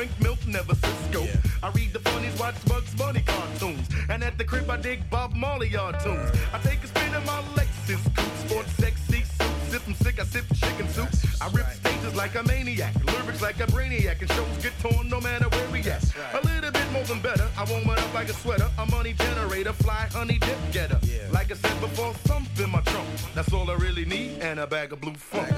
drink 0.00 0.20
milk, 0.20 0.46
never 0.46 0.74
Cisco. 0.74 1.26
I 1.62 1.68
read 1.72 1.92
the 1.92 1.98
funnies, 1.98 2.38
watch 2.40 2.54
Bugs 2.64 2.94
Bunny 2.94 3.20
cartoons. 3.20 3.86
And 4.08 4.24
at 4.24 4.38
the 4.38 4.44
crib 4.44 4.70
I 4.70 4.78
dig 4.78 4.98
Bob 5.10 5.34
Marley 5.34 5.68
tunes. 5.68 6.30
I 6.54 6.58
take 6.62 6.82
a 6.82 6.86
spin 6.86 7.14
in 7.14 7.24
my 7.26 7.42
Lexus 7.54 8.02
coupe, 8.16 8.48
sports 8.48 8.72
sexy 8.80 9.24
suits. 9.24 9.74
If 9.74 9.86
I'm 9.86 9.94
sick, 9.94 10.18
I 10.18 10.24
sip 10.24 10.46
chicken 10.54 10.88
soup. 10.88 11.10
I 11.42 11.48
rip 11.50 11.66
stages 11.66 12.14
like 12.14 12.34
a 12.34 12.42
maniac, 12.44 12.94
lyrics 13.04 13.42
like 13.42 13.60
a 13.60 13.66
brainiac, 13.66 14.20
and 14.22 14.32
shows 14.32 14.56
get 14.62 14.72
torn 14.80 15.10
no 15.10 15.20
matter 15.20 15.50
where 15.50 15.68
we 15.68 15.80
at. 15.80 16.02
A 16.32 16.40
little 16.46 16.70
bit 16.70 16.90
more 16.92 17.04
than 17.04 17.20
better. 17.20 17.46
I 17.58 17.64
warm 17.70 17.90
it 17.90 17.98
up 17.98 18.14
like 18.14 18.30
a 18.30 18.32
sweater, 18.32 18.70
a 18.78 18.86
money 18.86 19.12
generator, 19.12 19.74
fly 19.74 20.08
honey 20.12 20.38
dip 20.38 20.58
getter. 20.72 20.98
Like 21.30 21.50
I 21.52 21.56
said 21.56 21.78
before, 21.78 22.14
something 22.24 22.64
in 22.64 22.70
my 22.70 22.80
trunk. 22.80 23.06
That's 23.34 23.52
all 23.52 23.70
I 23.70 23.74
really 23.74 24.06
need, 24.06 24.38
and 24.40 24.60
a 24.60 24.66
bag 24.66 24.94
of 24.94 25.02
blue 25.02 25.14
funk. 25.14 25.50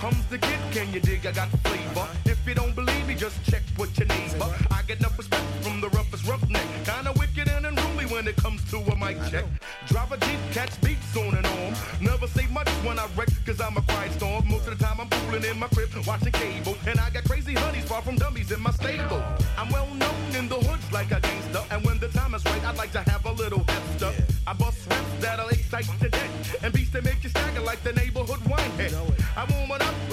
comes 0.00 0.24
the 0.30 0.38
kid, 0.38 0.60
can 0.72 0.92
you 0.94 1.00
dig? 1.00 1.26
I 1.26 1.32
got 1.32 1.50
the 1.50 1.58
flavor. 1.58 2.06
If 2.24 2.38
you 2.48 2.54
don't 2.54 2.74
believe 2.74 3.06
me, 3.06 3.14
just 3.14 3.36
check 3.44 3.62
what 3.76 3.90
your 3.98 4.08
neighbor. 4.08 4.48
I 4.70 4.80
get 4.88 4.98
enough 4.98 5.16
respect 5.18 5.44
from 5.60 5.80
the 5.82 5.90
roughest 5.90 6.26
roughneck. 6.26 6.66
Kinda 6.86 7.12
wicked 7.20 7.48
and 7.48 7.66
unruly 7.66 8.06
when 8.06 8.26
it 8.26 8.36
comes 8.36 8.60
to 8.70 8.78
a 8.78 8.96
mic 8.96 9.18
check. 9.30 9.44
Drive 9.88 10.10
a 10.12 10.16
Jeep, 10.24 10.40
catch 10.52 10.80
beats 10.80 11.14
on 11.16 11.34
and 11.36 11.46
on. 11.46 11.74
Never 12.00 12.26
say 12.26 12.46
much 12.46 12.70
when 12.86 12.98
I 12.98 13.06
wreck, 13.14 13.28
cause 13.44 13.60
I'm 13.60 13.76
a 13.76 13.82
quiet 13.82 14.12
storm. 14.12 14.48
Most 14.48 14.66
of 14.68 14.78
the 14.78 14.82
time 14.82 14.98
I'm 15.02 15.08
fooling 15.08 15.44
in 15.44 15.58
my 15.58 15.68
crib, 15.68 15.90
watching 16.06 16.32
cable. 16.32 16.76
And 16.86 16.98
I 16.98 17.10
got 17.10 17.24
crazy 17.24 17.54
honeys 17.54 17.84
far 17.84 18.00
from 18.00 18.16
dummies 18.16 18.50
in 18.50 18.60
my 18.60 18.72
stable. 18.72 19.22
I'm 19.58 19.68
well 19.68 19.86
known 19.86 19.99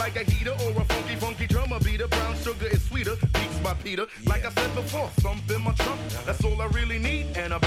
like 0.08 0.26
a 0.26 0.32
heater 0.32 0.56
or 0.64 0.72
a 0.72 0.86
funky, 0.86 1.16
funky 1.16 1.48
drummer 1.48 1.80
beater. 1.80 2.08
Brown 2.08 2.36
sugar 2.38 2.68
is 2.68 2.82
sweeter, 2.88 3.16
beats 3.34 3.60
by 3.60 3.74
Peter. 3.84 4.06
Yeah. 4.24 4.30
Like 4.30 4.46
I 4.46 4.52
said 4.52 4.74
before, 4.74 5.10
thump 5.20 5.52
in 5.52 5.62
my 5.62 5.74
trunk. 5.74 6.00
That's 6.26 6.44
all 6.46 6.62
I 6.62 6.68
really 6.68 6.98
need, 6.98 7.36
and 7.36 7.54
I 7.54 7.60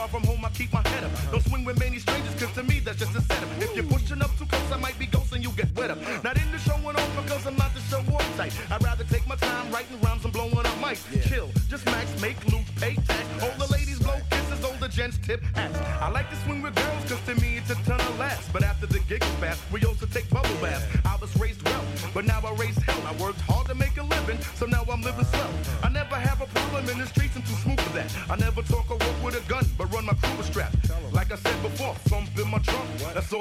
far 0.00 0.08
from 0.08 0.24
home, 0.24 0.42
I 0.42 0.48
keep 0.50 0.72
my 0.72 0.80
head 0.88 1.04
up. 1.04 1.10
Don't 1.30 1.42
swing 1.42 1.62
with 1.62 1.78
many 1.78 1.98
strangers, 1.98 2.34
cause 2.40 2.52
to 2.54 2.62
me 2.62 2.80
that's 2.80 2.98
just 2.98 3.14
a 3.14 3.20
setup. 3.20 3.59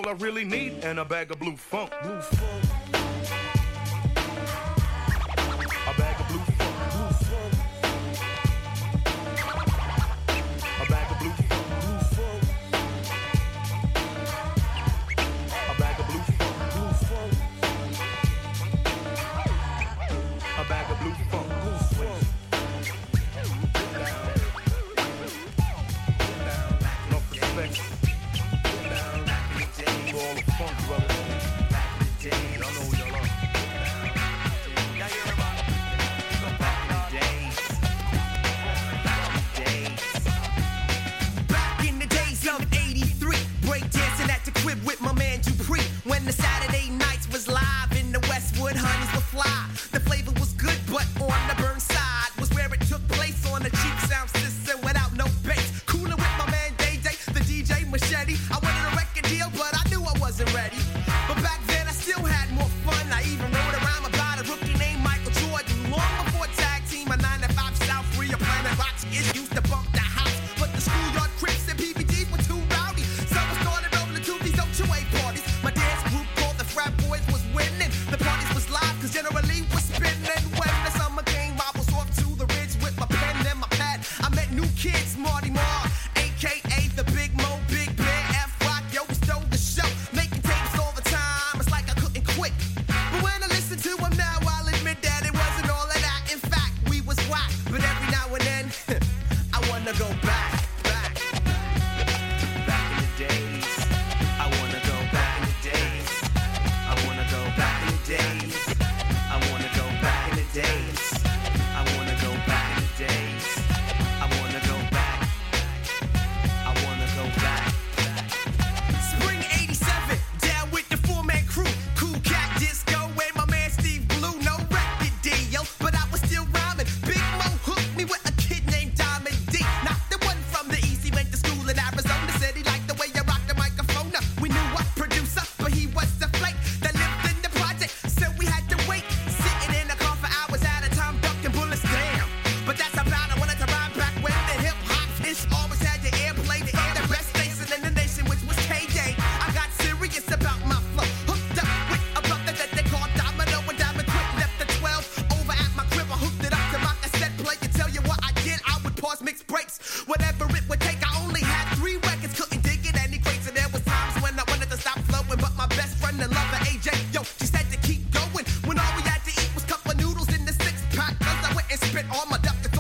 I 0.10 0.14
really 0.14 0.44
need 0.44 0.74
and 0.84 0.98
a 0.98 1.06
bag 1.06 1.30
of 1.30 1.38
blue 1.38 1.56
funk. 1.56 1.92
Blue 2.02 2.20
funk. 2.20 2.69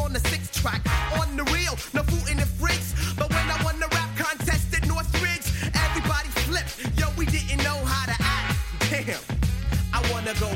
on 0.10 0.14
the 0.14 0.28
six 0.28 0.50
track, 0.60 0.82
on 1.20 1.38
the 1.38 1.44
reel, 1.54 1.78
no 1.94 2.02
food 2.02 2.32
in 2.32 2.38
the 2.38 2.46
fridge. 2.58 2.90
But 3.16 3.30
when 3.30 3.46
I 3.46 3.64
won 3.64 3.80
the 3.80 3.88
rap 3.94 4.10
contest 4.18 4.74
at 4.74 4.88
Northridge, 4.88 5.46
everybody 5.86 6.30
flipped. 6.50 6.98
Yo, 6.98 7.06
we 7.16 7.28
didn't 7.28 7.64
know 7.64 7.78
how 7.86 8.06
to 8.08 8.18
act. 8.18 8.58
Damn, 8.90 9.22
I 9.94 10.02
wanna 10.12 10.34
go 10.40 10.50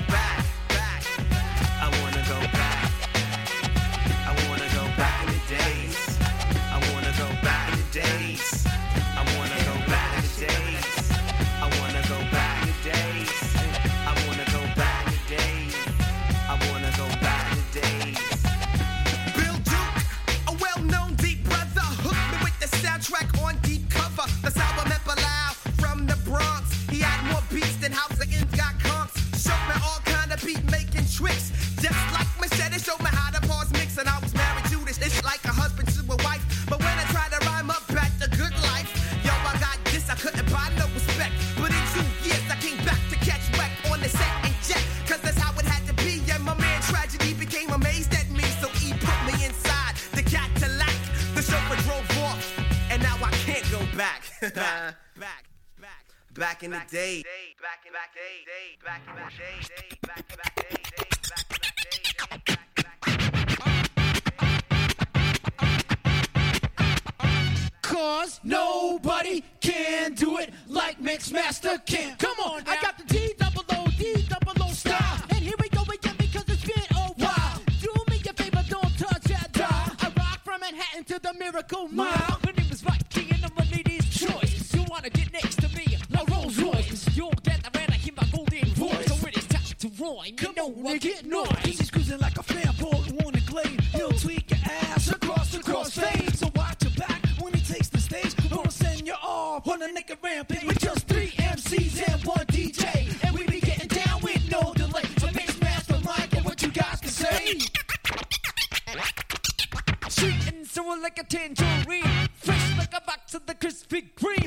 rampage 100.23 100.63
with 100.63 100.79
just 100.79 101.07
three 101.07 101.31
MCs 101.31 102.11
and 102.11 102.23
one 102.25 102.45
DJ. 102.47 103.25
And 103.25 103.35
we 103.37 103.45
be 103.45 103.59
getting 103.59 103.87
down 103.87 104.21
with 104.21 104.49
no 104.51 104.73
delay. 104.73 105.03
So 105.17 105.27
mix 105.33 105.59
master 105.61 105.99
Mike 106.03 106.33
and 106.35 106.45
what 106.45 106.61
you 106.61 106.69
guys 106.69 106.99
can 107.01 107.09
say. 107.09 107.59
Shooting 110.09 110.65
someone 110.65 111.01
like 111.01 111.19
a 111.19 111.23
tangerine. 111.23 112.29
Fresh 112.35 112.77
like 112.77 112.93
a 112.95 113.01
box 113.01 113.33
of 113.33 113.45
the 113.45 113.55
Krispy 113.55 114.13
Kreme. 114.15 114.42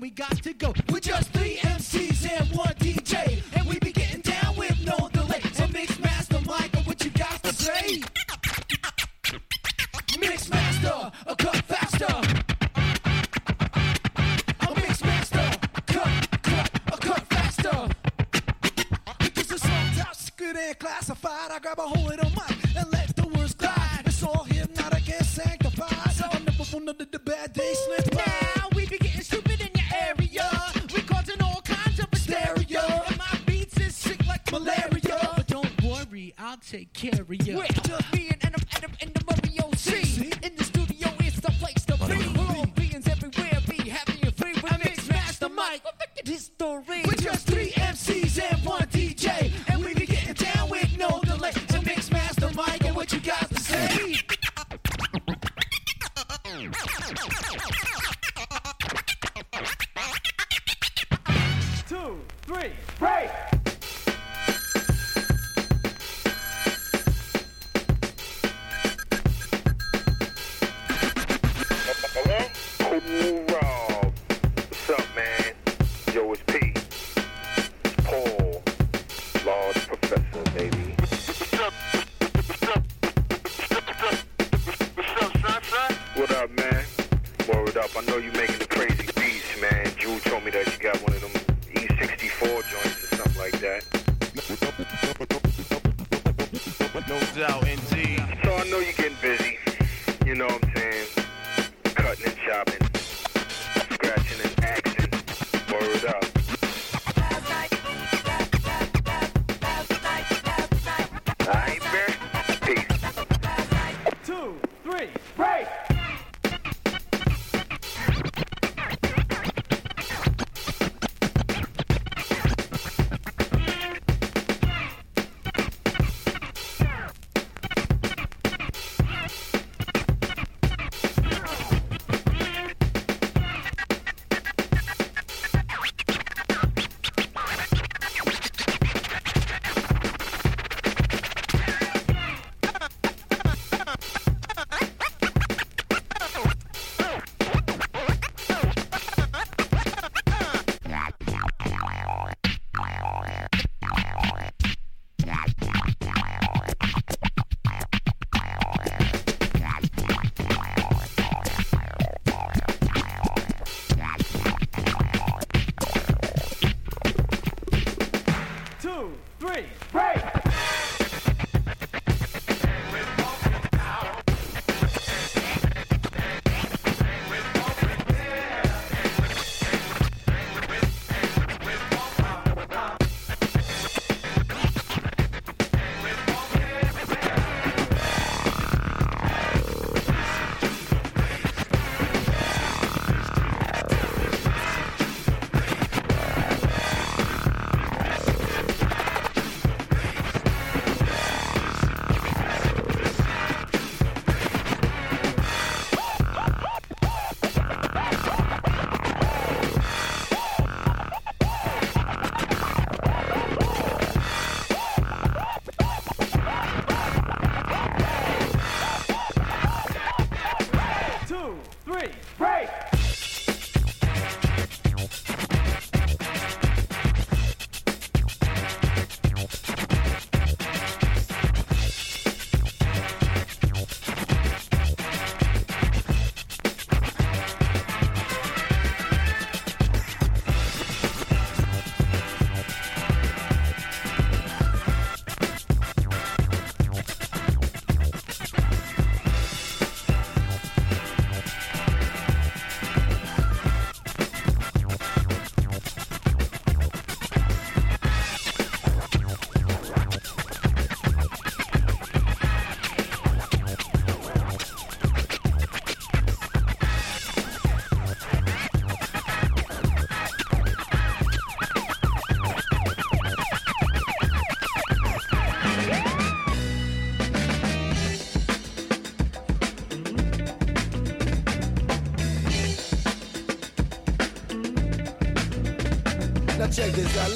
we 0.00 0.08
got 0.08 0.29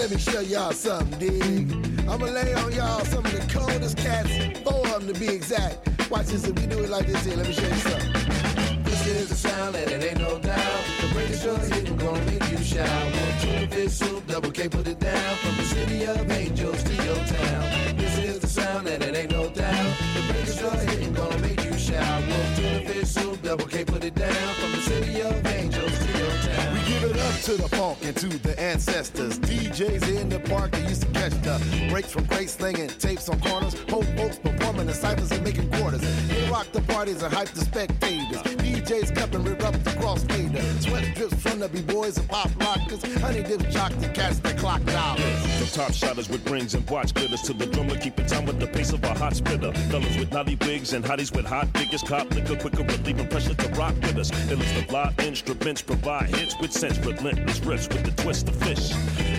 Let 0.04 0.10
me 0.10 0.18
show 0.18 0.40
y'all 0.40 0.72
something, 0.72 1.18
dig. 1.18 1.72
I'ma 2.06 2.26
lay 2.26 2.52
on 2.52 2.70
y'all 2.72 3.02
some 3.06 3.24
of 3.24 3.32
the 3.32 3.40
coldest 3.50 3.96
cats, 3.96 4.28
four 4.60 4.86
of 4.88 5.06
them 5.06 5.14
to 5.14 5.18
be 5.18 5.28
exact. 5.28 5.88
Watch 6.10 6.26
this, 6.26 6.46
if 6.46 6.60
we 6.60 6.66
do 6.66 6.80
it 6.80 6.90
like 6.90 7.06
this 7.06 7.24
here, 7.24 7.36
let 7.36 7.46
me 7.46 7.54
show 7.54 7.66
you 7.66 7.74
something. 7.74 8.84
This 8.84 9.06
is 9.06 9.28
the 9.30 9.34
sound 9.34 9.76
and 9.76 9.90
it 9.90 10.04
ain't 10.04 10.18
no 10.18 10.38
doubt. 10.38 10.84
The 11.00 11.08
break 11.14 11.30
is 11.30 11.40
sure 11.40 11.56
hitting, 11.56 11.96
gonna 11.96 12.22
make 12.26 12.50
you 12.50 12.58
shout. 12.58 12.86
One, 12.86 13.40
two, 13.40 13.66
fish 13.74 13.92
soup, 13.92 14.26
double 14.26 14.50
K, 14.50 14.68
put 14.68 14.86
it 14.86 15.00
down. 15.00 15.36
From 15.36 15.56
the 15.56 15.62
city 15.62 16.04
of 16.04 16.30
angels 16.30 16.82
to 16.82 16.94
your 16.96 17.16
town. 17.24 17.96
This 17.96 18.18
is 18.18 18.40
the 18.40 18.46
sound 18.46 18.86
and 18.86 19.02
it 19.02 19.16
ain't 19.16 19.30
no 19.30 19.48
doubt. 19.48 19.96
The 20.16 20.32
break 20.32 20.46
is 20.46 20.58
sure 20.58 20.70
hitting, 20.70 21.14
gonna 21.14 21.38
make 21.38 21.64
you 21.64 21.78
shout. 21.78 22.20
One, 22.28 22.56
two, 22.56 22.92
fish 22.92 23.08
soup, 23.08 23.40
double 23.40 23.64
K, 23.64 23.86
put 23.86 24.04
it 24.04 24.14
down. 24.14 24.54
From 24.60 24.70
the 24.72 24.82
city 24.82 25.22
of 25.22 25.46
angels 25.46 25.98
to 25.98 26.18
your 26.18 26.30
town. 26.44 26.74
We 26.74 26.80
give 26.92 27.04
it 27.04 27.18
up 27.18 27.40
to 27.44 27.52
the 27.56 27.68
funk 27.70 28.00
and 28.02 28.14
to 28.18 28.28
the 28.28 28.60
ancestors. 28.60 29.38
DJs 29.74 30.20
in 30.20 30.28
the 30.28 30.38
park 30.38 30.70
that 30.70 30.88
used 30.88 31.02
to 31.02 31.08
catch 31.08 31.32
the 31.42 31.86
breaks 31.90 32.12
from 32.12 32.22
great 32.26 32.48
slinging 32.48 32.86
tapes 32.86 33.28
on 33.28 33.40
corners. 33.40 33.74
Whole 33.90 34.04
folks 34.16 34.38
performing 34.38 34.86
the 34.86 34.94
ciphers 34.94 35.32
and 35.32 35.42
making 35.42 35.68
quarters. 35.72 36.00
They 36.28 36.48
rock 36.48 36.70
the 36.70 36.80
parties 36.82 37.24
and 37.24 37.34
hype 37.34 37.48
the 37.48 37.62
spectators. 37.62 38.40
DJs 38.62 39.16
cup 39.16 39.34
and 39.34 39.44
rip 39.44 39.64
up 39.64 39.74
the 39.82 39.90
crossfader. 39.90 40.62
Sweat 40.80 41.16
drips 41.16 41.42
from 41.42 41.58
the 41.58 41.68
b-boys 41.68 42.18
and 42.18 42.28
pop 42.28 42.50
rockers. 42.60 43.02
Honey 43.20 43.42
dips 43.42 43.64
jock 43.74 43.90
the 43.94 44.08
cats 44.10 44.38
that 44.40 44.56
clock 44.58 44.80
dollars. 44.84 45.58
From 45.58 45.66
top 45.66 45.92
shotters 45.92 46.28
with 46.28 46.48
rings 46.48 46.74
and 46.74 46.88
watch 46.88 47.12
glitters 47.12 47.42
to 47.42 47.52
the 47.52 47.66
drummer 47.66 47.98
keeping 47.98 48.26
time 48.26 48.46
with 48.46 48.60
the 48.60 48.68
pace 48.68 48.92
of 48.92 49.02
a 49.02 49.12
hot 49.14 49.34
spitter. 49.34 49.72
Fellas 49.90 50.16
with 50.16 50.30
naughty 50.30 50.54
wigs 50.60 50.92
and 50.92 51.04
hotties 51.04 51.34
with 51.34 51.46
hot 51.46 51.66
figures. 51.76 52.02
Cop 52.02 52.32
liquor 52.32 52.54
quicker, 52.54 52.84
relieving 52.84 53.26
pressure 53.26 53.54
to 53.54 53.68
rock 53.70 53.94
with 54.02 54.18
us. 54.18 54.30
Illest 54.30 54.78
of 54.78 54.86
fly 54.86 55.12
instruments 55.18 55.82
provide 55.82 56.28
hits 56.28 56.54
with 56.60 56.70
sense, 56.70 56.96
relentless 56.98 57.58
riffs 57.58 57.92
with 57.92 58.04
the 58.04 58.22
twist 58.22 58.48
of 58.48 58.54
fish. 58.54 58.92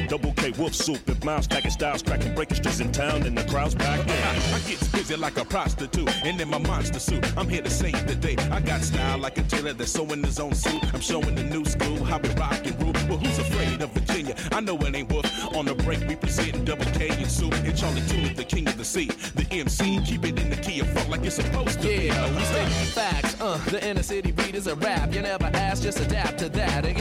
Double 0.07 0.33
K 0.33 0.51
wolf 0.51 0.75
soup 0.75 1.05
with 1.07 1.23
mouse 1.23 1.47
packing 1.47 1.71
styles, 1.71 2.03
cracking 2.03 2.35
breaking 2.35 2.57
streets 2.57 2.79
in 2.79 2.91
town 2.91 3.23
and 3.23 3.37
the 3.37 3.43
crowd's 3.45 3.73
back 3.73 3.99
in. 4.01 4.53
I 4.53 4.59
get 4.67 4.79
busy 4.91 5.15
like 5.15 5.37
a 5.37 5.45
prostitute, 5.45 6.09
and 6.23 6.39
in 6.39 6.49
my 6.49 6.59
monster 6.59 6.99
suit, 6.99 7.25
I'm 7.37 7.49
here 7.49 7.61
to 7.61 7.69
save 7.69 8.07
the 8.07 8.15
day. 8.15 8.35
I 8.51 8.59
got 8.61 8.81
style 8.81 9.17
like 9.17 9.37
a 9.37 9.43
tailor 9.43 9.73
that's 9.73 9.91
sewing 9.91 10.23
his 10.23 10.39
own 10.39 10.53
suit. 10.53 10.83
I'm 10.93 11.01
showing 11.01 11.35
the 11.35 11.43
new 11.43 11.65
school 11.65 12.03
how 12.03 12.19
we 12.19 12.29
rock 12.29 12.65
and 12.65 12.81
rule. 12.81 12.93
Well, 13.09 13.17
who's 13.17 13.39
afraid 13.39 13.81
of 13.81 13.91
Virginia? 13.91 14.35
I 14.51 14.61
know 14.61 14.77
it 14.77 14.95
ain't 14.95 15.11
wolf. 15.11 15.25
On 15.55 15.65
the 15.65 15.75
break, 15.75 16.07
we 16.07 16.15
presenting 16.15 16.65
double 16.65 16.85
K 16.85 17.09
and 17.09 17.29
soup, 17.29 17.53
and 17.53 17.75
Charlie 17.77 18.01
is 18.01 18.35
the 18.35 18.43
king 18.43 18.67
of 18.67 18.77
the 18.77 18.85
sea. 18.85 19.07
The 19.35 19.47
MC, 19.51 20.01
keep 20.05 20.23
it 20.25 20.39
in 20.39 20.49
the 20.49 20.57
key 20.57 20.79
of 20.81 20.89
funk 20.89 21.09
like 21.09 21.23
it's 21.23 21.35
supposed 21.35 21.81
to 21.81 21.87
be. 21.87 22.07
Yeah, 22.07 22.35
we 22.35 22.43
say 22.43 22.65
facts. 22.93 23.39
Uh, 23.41 23.57
the 23.69 23.85
inner 23.87 24.03
city 24.03 24.31
beat 24.31 24.55
is 24.55 24.67
a 24.67 24.75
rap. 24.75 25.13
You 25.13 25.21
never 25.21 25.45
ask, 25.45 25.83
just 25.83 25.99
adapt 25.99 26.39
to 26.39 26.49
that. 26.49 26.85
And 26.85 26.94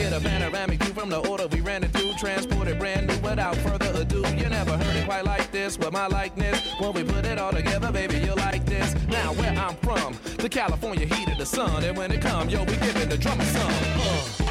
this 5.77 5.85
with 5.85 5.93
my 5.93 6.07
likeness. 6.07 6.61
When 6.79 6.93
we 6.93 7.05
put 7.05 7.25
it 7.27 7.39
all 7.39 7.53
together, 7.53 7.91
baby, 7.93 8.19
you 8.19 8.35
like 8.35 8.65
this. 8.67 8.95
Now, 9.09 9.33
where 9.35 9.51
I'm 9.51 9.77
from, 9.77 10.17
the 10.37 10.49
California 10.49 11.07
heat 11.07 11.29
of 11.29 11.39
the 11.39 11.47
sun. 11.47 11.85
And 11.85 11.97
when 11.97 12.13
it 12.13 12.21
come, 12.21 12.49
yo, 12.49 12.61
we 12.65 12.77
giving 12.77 13.09
the 13.09 13.19
drummer 13.19 13.45
some. 13.45 13.71
Uh. 13.71 14.44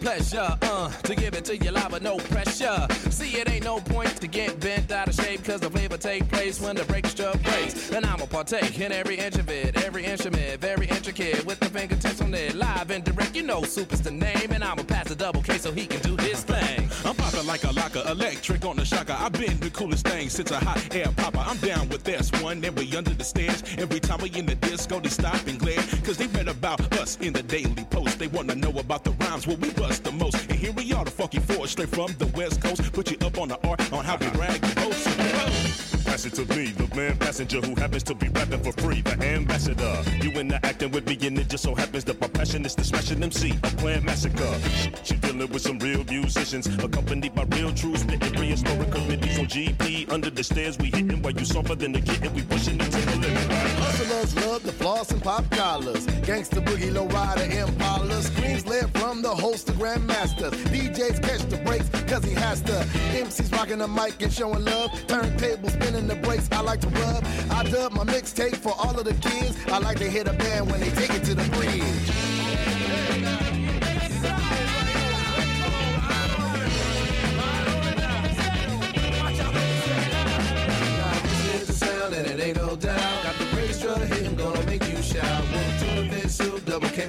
Pleasure, 0.00 0.56
uh, 0.62 0.88
to 0.88 1.14
give 1.14 1.34
it 1.34 1.44
to 1.46 1.56
you 1.56 1.70
live 1.70 1.92
with 1.92 2.02
no 2.02 2.16
pressure. 2.16 2.86
See, 3.10 3.36
it 3.36 3.50
ain't 3.50 3.64
no 3.64 3.80
point 3.80 4.20
to 4.20 4.26
get 4.26 4.58
bent 4.60 4.90
out 4.92 5.08
of 5.08 5.14
shape, 5.14 5.44
cause 5.44 5.60
the 5.60 5.70
flavor 5.70 5.96
take 5.96 6.28
place 6.28 6.60
when 6.60 6.76
the 6.76 6.84
struck 7.08 7.40
breaks. 7.42 7.90
And 7.90 8.04
I'ma 8.06 8.26
partake 8.26 8.78
in 8.80 8.92
every 8.92 9.18
inch 9.18 9.36
of 9.36 9.48
it, 9.50 9.76
every 9.84 10.04
instrument, 10.04 10.60
very 10.60 10.86
intricate, 10.86 11.44
with 11.44 11.60
the 11.60 11.66
fingertips 11.66 12.20
on 12.20 12.34
it, 12.34 12.54
live 12.54 12.90
and 12.90 13.04
direct. 13.04 13.34
You 13.34 13.42
know, 13.42 13.62
Soup 13.62 13.92
is 13.92 14.02
the 14.02 14.10
name, 14.10 14.50
and 14.50 14.62
I'ma 14.62 14.82
pass 14.84 15.08
the 15.08 15.16
double 15.16 15.42
K 15.42 15.58
so 15.58 15.72
he 15.72 15.86
can 15.86 16.00
do 16.00 16.16
his 16.22 16.42
thing. 16.44 16.88
I'm 17.04 17.14
popping 17.16 17.46
like 17.46 17.64
a 17.64 17.72
locker, 17.72 18.02
electric 18.08 18.64
on 18.64 18.76
the 18.76 18.84
shocker. 18.84 19.16
I've 19.18 19.32
been 19.32 19.58
the 19.60 19.70
coolest 19.70 20.06
thing 20.06 20.28
since 20.28 20.50
a 20.50 20.58
hot 20.58 20.94
air 20.94 21.10
popper. 21.16 21.42
I'm 21.44 21.58
down 21.58 21.88
with 21.88 22.04
this 22.04 22.30
one, 22.42 22.64
and 22.64 22.76
we 22.78 22.94
under 22.96 23.14
the 23.14 23.24
stairs. 23.24 23.62
Every 23.78 24.00
time 24.00 24.20
we 24.22 24.30
in 24.30 24.46
the 24.46 24.54
disco, 24.54 25.00
they 25.00 25.08
stop 25.08 25.46
and 25.46 25.58
glare. 25.58 25.82
Cause 26.04 26.16
they 26.16 26.26
read 26.28 26.48
about 26.48 26.80
us 26.98 27.16
in 27.18 27.32
the 27.32 27.42
Daily 27.42 27.84
Post. 27.90 28.18
They 28.18 28.28
wanna 28.28 28.54
know 28.54 28.70
about 28.78 29.04
the 29.04 29.12
rhymes 29.12 29.46
where 29.46 29.56
we 29.56 29.70
funky 31.28 31.52
four, 31.52 31.66
straight 31.66 31.88
from 31.88 32.12
the 32.18 32.26
West 32.36 32.60
Coast. 32.62 32.92
Put 32.92 33.10
you 33.10 33.26
up 33.26 33.38
on 33.38 33.48
the 33.48 33.58
art 33.68 33.92
on 33.92 34.04
how 34.04 34.16
we 34.16 34.26
rag 34.38 34.60
the 34.60 34.80
boast. 34.80 36.06
Pass 36.06 36.24
it 36.24 36.34
to 36.34 36.44
me, 36.56 36.68
the 36.68 36.94
man 36.96 37.16
passenger 37.18 37.60
who 37.60 37.74
happens 37.74 38.02
to 38.04 38.14
be 38.14 38.28
rapping 38.28 38.62
for 38.62 38.72
free, 38.80 39.02
the 39.02 39.22
ambassador. 39.22 40.02
You 40.22 40.30
in 40.38 40.48
the 40.48 40.64
acting 40.64 40.90
with 40.90 41.06
me, 41.06 41.18
and 41.26 41.38
it 41.38 41.48
just 41.48 41.64
so 41.64 41.74
happens 41.74 42.04
that 42.04 42.20
my 42.20 42.28
passion 42.28 42.64
is 42.64 42.74
to 42.76 42.84
smash 42.84 43.10
an 43.10 43.22
MC, 43.22 43.50
a 43.50 43.68
planned 43.76 44.04
massacre. 44.04 44.54
She 45.04 45.16
dealing 45.32 45.52
with 45.52 45.62
some 45.62 45.78
real 45.78 46.04
musicians, 46.04 46.66
accompanied 46.82 47.34
by 47.34 47.44
real 47.56 47.72
true 47.72 47.96
spitting 47.96 48.32
prehistoric 48.32 48.90
committees 48.90 49.38
on 49.38 49.46
GP. 49.46 50.10
Under 50.10 50.30
the 50.30 50.42
stairs, 50.42 50.78
we 50.78 50.86
hitting 50.86 51.20
while 51.22 51.32
you 51.32 51.44
softer 51.44 51.74
than 51.74 51.92
the 51.92 52.00
kitten, 52.00 52.32
we 52.34 52.42
pushing 52.42 52.78
the 52.78 52.84
limit. 52.84 53.52
Hustlers 53.78 54.34
love 54.46 54.62
the 54.62 54.72
floss 54.72 55.10
and 55.10 55.22
pop 55.22 55.48
collars. 55.50 56.06
Gangsta 56.28 56.64
boogie, 56.64 56.92
low 56.92 57.06
rider, 57.08 57.44
impala. 57.44 58.22
Screams 58.22 58.66
led 58.66 58.90
from 58.98 59.20
the 59.22 59.28
host 59.28 59.66
to 59.66 59.72
grandmasters. 59.72 60.52
DJs 60.72 61.22
catch 61.22 61.42
the 61.50 61.58
breaks, 61.58 61.88
cause 62.10 62.24
he 62.24 62.34
has 62.34 62.62
to. 62.62 62.72
MCs 63.22 63.52
rocking 63.52 63.78
the 63.78 63.88
mic 63.88 64.20
and 64.22 64.32
showing 64.32 64.64
love. 64.64 64.90
Turntable 65.08 65.68
spinning 65.68 66.06
the 66.06 66.16
brakes, 66.16 66.48
I 66.52 66.60
like 66.62 66.80
to 66.80 66.88
rub. 66.88 67.24
I 67.50 67.64
dub 67.64 67.92
my 67.92 68.04
mixtape 68.04 68.56
for 68.56 68.74
all 68.78 68.98
of 68.98 69.04
the 69.04 69.14
kids. 69.14 69.56
I 69.66 69.78
like 69.78 69.98
to 69.98 70.08
hit 70.08 70.26
a 70.26 70.32
band 70.32 70.70
when 70.70 70.80
they 70.80 70.90
take 70.90 71.10
it 71.10 71.24
to 71.24 71.34
the 71.34 71.44
bridge. 71.50 72.37
And 82.18 82.26
it 82.26 82.40
ain't 82.40 82.56
no 82.56 82.74
doubt. 82.76 83.22
Got 83.22 83.36
the 83.38 83.44
bass 83.56 83.80
drum 83.80 84.00
hitting, 84.00 84.34
gonna 84.34 84.64
make 84.66 84.86
you 84.88 85.00
shout. 85.02 85.42
One, 85.42 85.78
two, 85.78 86.10
fish 86.10 86.32
soup, 86.32 86.64
double 86.64 86.88
K, 86.88 87.08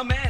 A 0.00 0.04
man. 0.04 0.29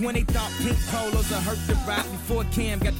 when 0.00 0.14
they 0.14 0.22
thought 0.22 0.50
pink 0.62 0.78
polos 0.88 1.30
would 1.30 1.40
hurt 1.40 1.58
the 1.66 1.74
Roc, 1.86 2.04
before 2.04 2.44
Cam 2.52 2.78
got 2.78 2.94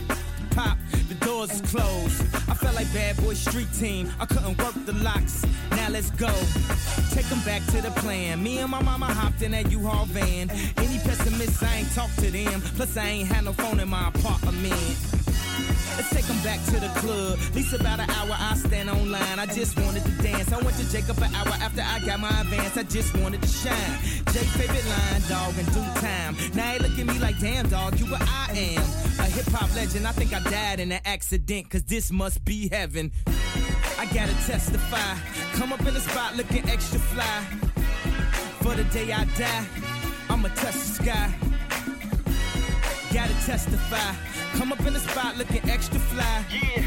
popped. 0.51 0.81
The 1.09 1.15
doors 1.25 1.61
closed. 1.63 2.21
I 2.49 2.55
felt 2.55 2.75
like 2.75 2.93
bad 2.93 3.17
boy 3.19 3.35
street 3.35 3.69
team. 3.73 4.13
I 4.21 4.27
couldn't 4.27 4.59
work 4.59 4.75
the 4.85 4.93
locks. 5.05 5.45
Now 5.71 5.89
let's 5.91 6.11
go. 6.11 6.33
Take 7.15 7.27
them 7.27 7.41
back 7.45 7.65
to 7.67 7.81
the 7.83 7.93
plan. 7.97 8.43
Me 8.43 8.59
and 8.59 8.71
my 8.71 8.83
mama 8.83 9.07
hopped 9.07 9.43
in 9.43 9.53
that 9.53 9.71
U-Haul 9.71 10.07
van. 10.07 10.51
Any 10.77 10.99
pessimists, 10.99 11.63
I 11.63 11.77
ain't 11.77 11.93
talk 11.95 12.11
to 12.17 12.31
them. 12.31 12.61
Plus, 12.77 12.97
I 12.97 13.07
ain't 13.07 13.29
had 13.29 13.45
no 13.45 13.53
phone 13.53 13.81
in 13.81 13.89
my 13.89 14.09
apartment. 14.09 15.18
Let's 15.99 16.11
take 16.11 16.27
them 16.27 16.41
back 16.45 16.65
to 16.67 16.79
the 16.79 16.87
club. 17.01 17.41
At 17.43 17.55
least 17.57 17.73
about 17.75 17.99
an 17.99 18.09
hour, 18.09 18.31
I 18.31 18.55
stand 18.55 18.89
online. 18.89 19.41
I 19.41 19.47
just 19.47 19.77
wanted 19.81 20.05
to 20.05 20.13
dance. 20.23 20.53
I 20.53 20.59
went 20.63 20.77
to 20.77 20.89
Jacob 20.93 21.19
an 21.19 21.35
hour 21.35 21.53
after 21.61 21.83
I 21.83 21.99
got 22.07 22.21
my 22.21 22.29
advance. 22.41 22.77
I 22.77 22.85
just 22.85 23.17
wanted 23.17 23.43
to 23.43 23.49
shine. 23.49 23.99
Jay 24.33 24.47
favorite 24.55 24.87
line, 24.87 25.23
dog, 25.29 25.59
in 25.59 25.65
due 25.67 26.01
time. 26.01 26.37
Now 26.55 26.71
they 26.71 26.79
look 26.79 26.97
at 26.97 27.05
me 27.05 27.19
like, 27.19 27.41
damn, 27.41 27.69
dog, 27.69 27.99
you 27.99 28.07
what 28.07 28.23
I 28.23 28.47
am. 28.53 28.83
A 29.19 29.25
hip 29.25 29.47
hop 29.47 29.75
legend. 29.75 30.07
I 30.07 30.13
think 30.13 30.33
I 30.33 30.39
died 30.49 30.79
in 30.79 30.93
an 30.93 31.01
accident, 31.05 31.69
cause 31.69 31.83
this 31.83 32.13
must 32.13 32.45
be 32.45 32.69
heaven. 32.69 33.11
I 33.99 34.07
gotta 34.15 34.35
testify. 34.47 35.17
Come 35.55 35.73
up 35.73 35.85
in 35.85 35.95
the 35.95 36.01
spot 36.01 36.37
looking 36.37 36.65
extra 36.71 37.01
fly. 37.01 37.43
For 38.63 38.77
the 38.77 38.85
day 38.85 39.11
I 39.11 39.25
die, 39.37 39.67
I'ma 40.31 40.47
touch 40.51 40.75
the 40.75 41.03
sky. 41.03 41.35
Gotta 43.13 43.35
testify. 43.45 44.28
Come 44.57 44.73
up 44.73 44.81
in 44.87 44.93
the 44.93 45.01
spot 45.01 45.37
looking 45.37 45.69
extra 45.71 45.99
fly. 46.01 46.45
Yeah. 46.51 46.83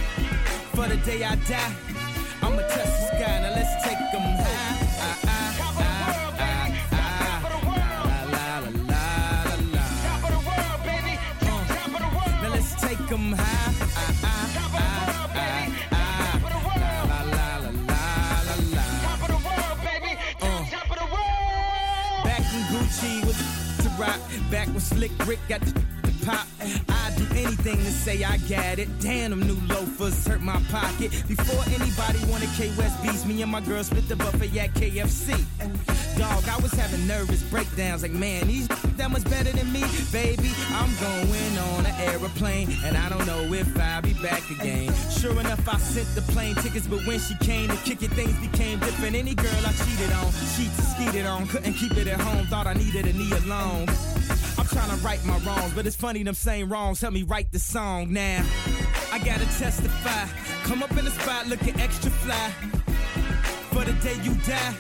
For 0.74 0.88
the 0.88 0.98
day 0.98 1.24
I 1.24 1.36
die, 1.36 1.74
I'ma 2.42 2.62
touch 2.62 2.86
the 2.86 3.08
sky. 3.18 3.40
Now 3.42 3.52
let's 3.56 3.84
take 3.86 3.98
them 4.12 4.22
high. 4.22 4.78
Ah, 5.00 5.20
ah, 5.26 5.50
Top 5.58 5.76
of 5.78 5.86
the 5.88 5.96
world, 6.12 6.34
baby. 6.42 6.80
Top 6.92 7.44
of 7.46 7.52
the 7.54 7.62
world. 7.68 8.08
La, 8.34 8.48
la, 8.60 8.72
la, 8.92 9.04
la, 9.48 9.56
la, 9.76 9.84
Top 10.06 10.24
of 10.26 10.32
the 10.36 10.42
world, 10.48 10.80
baby. 10.90 11.14
Top 11.40 11.70
of 11.70 12.02
the 12.02 12.10
world. 12.16 12.36
Now 12.42 12.50
let's 12.56 12.72
high. 13.34 13.72
Top 14.56 14.62
of 14.62 14.62
the 14.62 14.68
world, 14.76 15.30
baby. 15.38 15.66
Top 15.92 16.44
of 16.46 16.52
the 16.52 16.62
world. 16.68 17.08
La, 17.12 17.20
la, 17.36 17.48
la, 17.62 17.76
la, 18.48 18.56
la, 18.76 18.86
Top 19.06 19.22
of 19.22 19.30
the 19.32 19.40
world, 19.48 19.78
baby. 19.86 20.12
Top 20.72 20.90
of 20.92 20.98
the 21.00 21.08
world. 21.14 22.24
Back 22.26 22.44
in 22.56 22.64
Gucci 22.72 23.14
with 23.26 23.40
the 23.84 23.90
rock. 24.02 24.20
Back 24.50 24.68
with 24.74 24.84
Slick 24.84 25.12
Rick 25.26 25.40
got 25.48 25.62
the 25.62 25.91
pop, 26.32 26.48
I'd 26.90 27.14
do 27.18 27.26
anything 27.36 27.78
to 27.78 27.92
say 27.92 28.24
I 28.24 28.38
got 28.50 28.80
it. 28.80 28.88
Damn, 29.00 29.32
them 29.32 29.42
new 29.42 29.60
loafers 29.74 30.26
hurt 30.28 30.42
my 30.42 30.62
pocket. 30.70 31.12
Before 31.28 31.64
anybody 31.68 32.20
wanted 32.32 32.50
K 32.58 32.72
West 32.78 33.02
beats, 33.02 33.26
me 33.26 33.42
and 33.42 33.52
my 33.52 33.62
girl 33.62 33.84
split 33.84 34.08
the 34.08 34.16
buffet 34.16 34.58
at 34.60 34.74
KFC. 34.74 35.46
Dog, 36.18 36.44
I 36.48 36.58
was 36.62 36.72
having 36.74 37.08
nervous 37.08 37.42
breakdowns 37.44 38.04
like, 38.04 38.12
man, 38.12 38.48
these 38.48 38.68
that 38.98 39.10
much 39.12 39.24
better 39.26 39.52
than 39.52 39.72
me, 39.72 39.84
baby. 40.12 40.52
I'm 40.70 40.92
going 41.00 41.58
on 41.58 41.86
an 41.86 41.96
aeroplane, 42.10 42.70
and 42.84 42.98
I 42.98 43.10
don't 43.10 43.26
know 43.26 43.42
if 43.54 43.80
I'll 43.80 44.02
be 44.02 44.14
back 44.16 44.44
again. 44.50 44.94
Sure 45.10 45.38
enough, 45.40 45.68
I 45.68 45.78
sent 45.78 46.08
the 46.16 46.22
plane 46.34 46.56
tickets, 46.56 46.88
but 46.88 47.06
when 47.06 47.20
she 47.20 47.36
came 47.36 47.70
to 47.70 47.78
kick 47.78 48.04
it, 48.04 48.12
things 48.12 48.38
became 48.40 48.80
different. 48.80 49.16
Any 49.16 49.36
girl 49.36 49.62
I 49.66 49.74
cheated 49.84 50.12
on, 50.14 50.32
she 50.56 50.66
skeeted 50.94 51.26
on, 51.26 51.48
couldn't 51.48 51.74
keep 51.74 51.96
it 51.98 52.08
at 52.08 52.20
home, 52.20 52.46
thought 52.48 52.68
I 52.68 52.74
needed 52.74 53.08
a 53.08 53.14
knee 53.14 53.32
alone. 53.46 53.88
Trying 54.72 54.90
to 54.90 55.06
right 55.06 55.24
my 55.26 55.38
wrongs, 55.40 55.74
but 55.74 55.86
it's 55.86 55.98
funny 55.98 56.24
them 56.24 56.34
same 56.34 56.72
wrongs 56.72 57.02
help 57.02 57.14
me 57.14 57.24
write 57.24 57.52
the 57.52 57.60
song 57.60 58.14
now. 58.14 58.42
I 59.12 59.20
gotta 59.20 59.46
testify, 59.60 60.28
come 60.64 60.82
up 60.82 60.92
in 60.92 61.04
the 61.04 61.12
spot 61.12 61.48
looking 61.48 61.78
extra 61.82 62.10
fly. 62.10 62.52
For 63.72 63.84
the 63.84 63.94
day 64.02 64.16
you 64.24 64.34
die, 64.48 64.74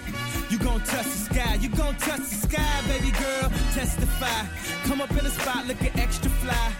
you 0.49 0.57
gon' 0.59 0.79
touch 0.81 1.05
the 1.05 1.33
sky. 1.33 1.55
You 1.55 1.69
gon' 1.69 1.95
touch 1.97 2.19
the 2.19 2.47
sky, 2.47 2.81
baby 2.87 3.11
girl. 3.11 3.49
Testify. 3.73 4.45
Come 4.83 5.01
up 5.01 5.11
in 5.11 5.23
the 5.23 5.29
spot 5.29 5.67
looking 5.67 5.91
extra 5.99 6.29
fly. 6.29 6.71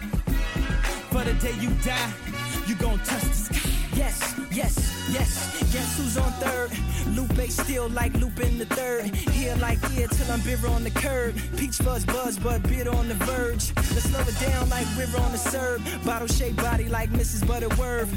For 1.09 1.23
the 1.23 1.33
day 1.35 1.55
you 1.59 1.69
die, 1.83 2.13
you 2.67 2.75
gon' 2.75 2.99
touch 2.99 3.23
the 3.23 3.33
sky. 3.33 3.69
Yes, 3.93 4.39
yes, 4.51 5.00
yes. 5.09 5.51
Guess 5.71 5.97
who's 5.97 6.17
on 6.17 6.31
third? 6.33 6.69
Lupe 7.15 7.49
still 7.49 7.89
like 7.89 8.13
in 8.15 8.57
the 8.57 8.65
third. 8.65 9.05
Here 9.15 9.55
like 9.61 9.79
here 9.91 10.07
till 10.07 10.31
I'm 10.31 10.41
bitter 10.41 10.67
on 10.67 10.83
the 10.83 10.91
curb. 10.91 11.35
Peach 11.57 11.77
fuzz 11.77 12.05
buzz, 12.05 12.37
but 12.37 12.63
bitter 12.63 12.91
on 12.91 13.07
the 13.07 13.15
verge. 13.15 13.73
Let's 13.75 14.09
slow 14.09 14.21
it 14.21 14.39
down 14.39 14.69
like 14.69 14.87
river 14.97 15.19
on 15.19 15.31
the 15.31 15.37
serve. 15.37 15.81
Bottle 16.05 16.27
shaped 16.27 16.57
body 16.57 16.89
like 16.89 17.09
Mrs. 17.11 17.47
Butterworth. 17.47 18.11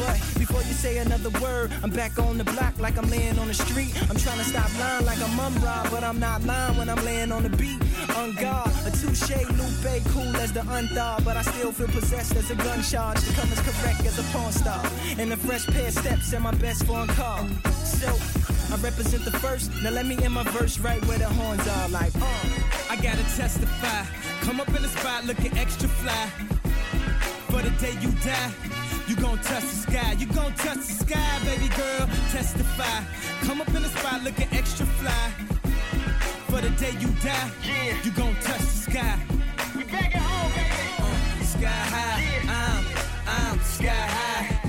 But 0.00 0.16
before 0.38 0.62
you 0.62 0.72
say 0.72 0.98
another 0.98 1.30
word, 1.40 1.70
I'm 1.82 1.90
back 1.90 2.18
on 2.18 2.38
the 2.38 2.44
block 2.44 2.78
like 2.78 2.96
I'm 2.96 3.10
laying 3.10 3.38
on 3.38 3.48
the 3.48 3.54
street. 3.54 3.92
I'm 4.08 4.16
trying 4.16 4.38
to 4.38 4.44
stop 4.44 4.70
lying 4.78 5.04
like 5.04 5.20
I'm 5.20 5.36
Mumm-Ra, 5.36 5.88
but 5.90 6.02
I'm 6.02 6.18
not 6.18 6.42
lying 6.44 6.76
when 6.78 6.88
I'm 6.88 7.04
laying 7.04 7.32
on 7.32 7.42
the 7.42 7.50
beat. 7.50 7.80
On 8.16 8.34
guard, 8.34 8.70
a 8.86 8.90
touche, 8.90 9.30
Lupe, 9.58 10.04
cool 10.08 10.34
as 10.36 10.52
the 10.52 10.60
unthaw, 10.60 11.22
but 11.24 11.36
I 11.36 11.42
still 11.42 11.70
feel 11.72 11.88
possessed 11.88 12.34
as 12.36 12.50
a 12.50 12.54
gun 12.54 12.82
charge 12.82 13.20
to 13.20 13.32
come 13.34 13.52
as 13.52 13.60
correct 13.60 14.00
as 14.06 14.18
a 14.18 14.22
porn 14.32 14.52
star. 14.52 14.82
And 15.18 15.32
a 15.32 15.36
fresh 15.36 15.66
pair 15.66 15.90
steps 15.90 16.32
and 16.40 16.56
my 16.56 16.60
best 16.60 16.84
phone 16.84 17.08
call. 17.08 17.46
So 17.84 18.08
I 18.72 18.76
represent 18.80 19.24
the 19.24 19.32
first. 19.38 19.70
Now 19.82 19.90
let 19.90 20.06
me 20.06 20.16
in 20.24 20.32
my 20.32 20.44
verse 20.44 20.78
right 20.78 21.04
where 21.06 21.18
the 21.18 21.28
horns 21.28 21.66
are, 21.68 21.88
like 21.88 22.14
uh. 22.16 22.90
I 22.90 22.96
gotta 22.96 23.24
testify. 23.36 24.04
Come 24.40 24.60
up 24.60 24.68
in 24.68 24.82
the 24.82 24.88
spot 24.88 25.24
looking 25.24 25.56
extra 25.58 25.88
fly. 25.88 26.26
For 27.50 27.62
the 27.62 27.70
day 27.82 27.94
you 28.00 28.10
die, 28.24 28.52
you 29.08 29.16
gon' 29.16 29.38
touch 29.38 29.62
the 29.62 29.78
sky. 29.86 30.12
You 30.18 30.26
gon' 30.26 30.54
touch 30.54 30.78
the 30.78 30.96
sky, 31.04 31.38
baby 31.44 31.68
girl. 31.76 32.06
Testify. 32.30 33.04
Come 33.46 33.60
up 33.60 33.68
in 33.68 33.82
the 33.82 33.88
spot 33.88 34.22
looking 34.22 34.48
extra 34.52 34.86
fly. 34.86 35.30
For 36.48 36.60
the 36.60 36.70
day 36.70 36.92
you 37.00 37.08
die, 37.22 37.50
yeah. 37.66 38.02
you 38.04 38.10
gon' 38.12 38.34
touch 38.36 38.60
the 38.60 38.90
sky. 38.90 39.18
We 39.76 39.84
back 39.84 40.14
at 40.14 40.22
home, 40.22 40.52
baby. 40.52 41.44
sky 41.44 41.80
high. 41.94 42.22
I'm, 42.48 42.84
I'm 43.26 43.60
sky 43.60 43.88
high. 43.88 44.59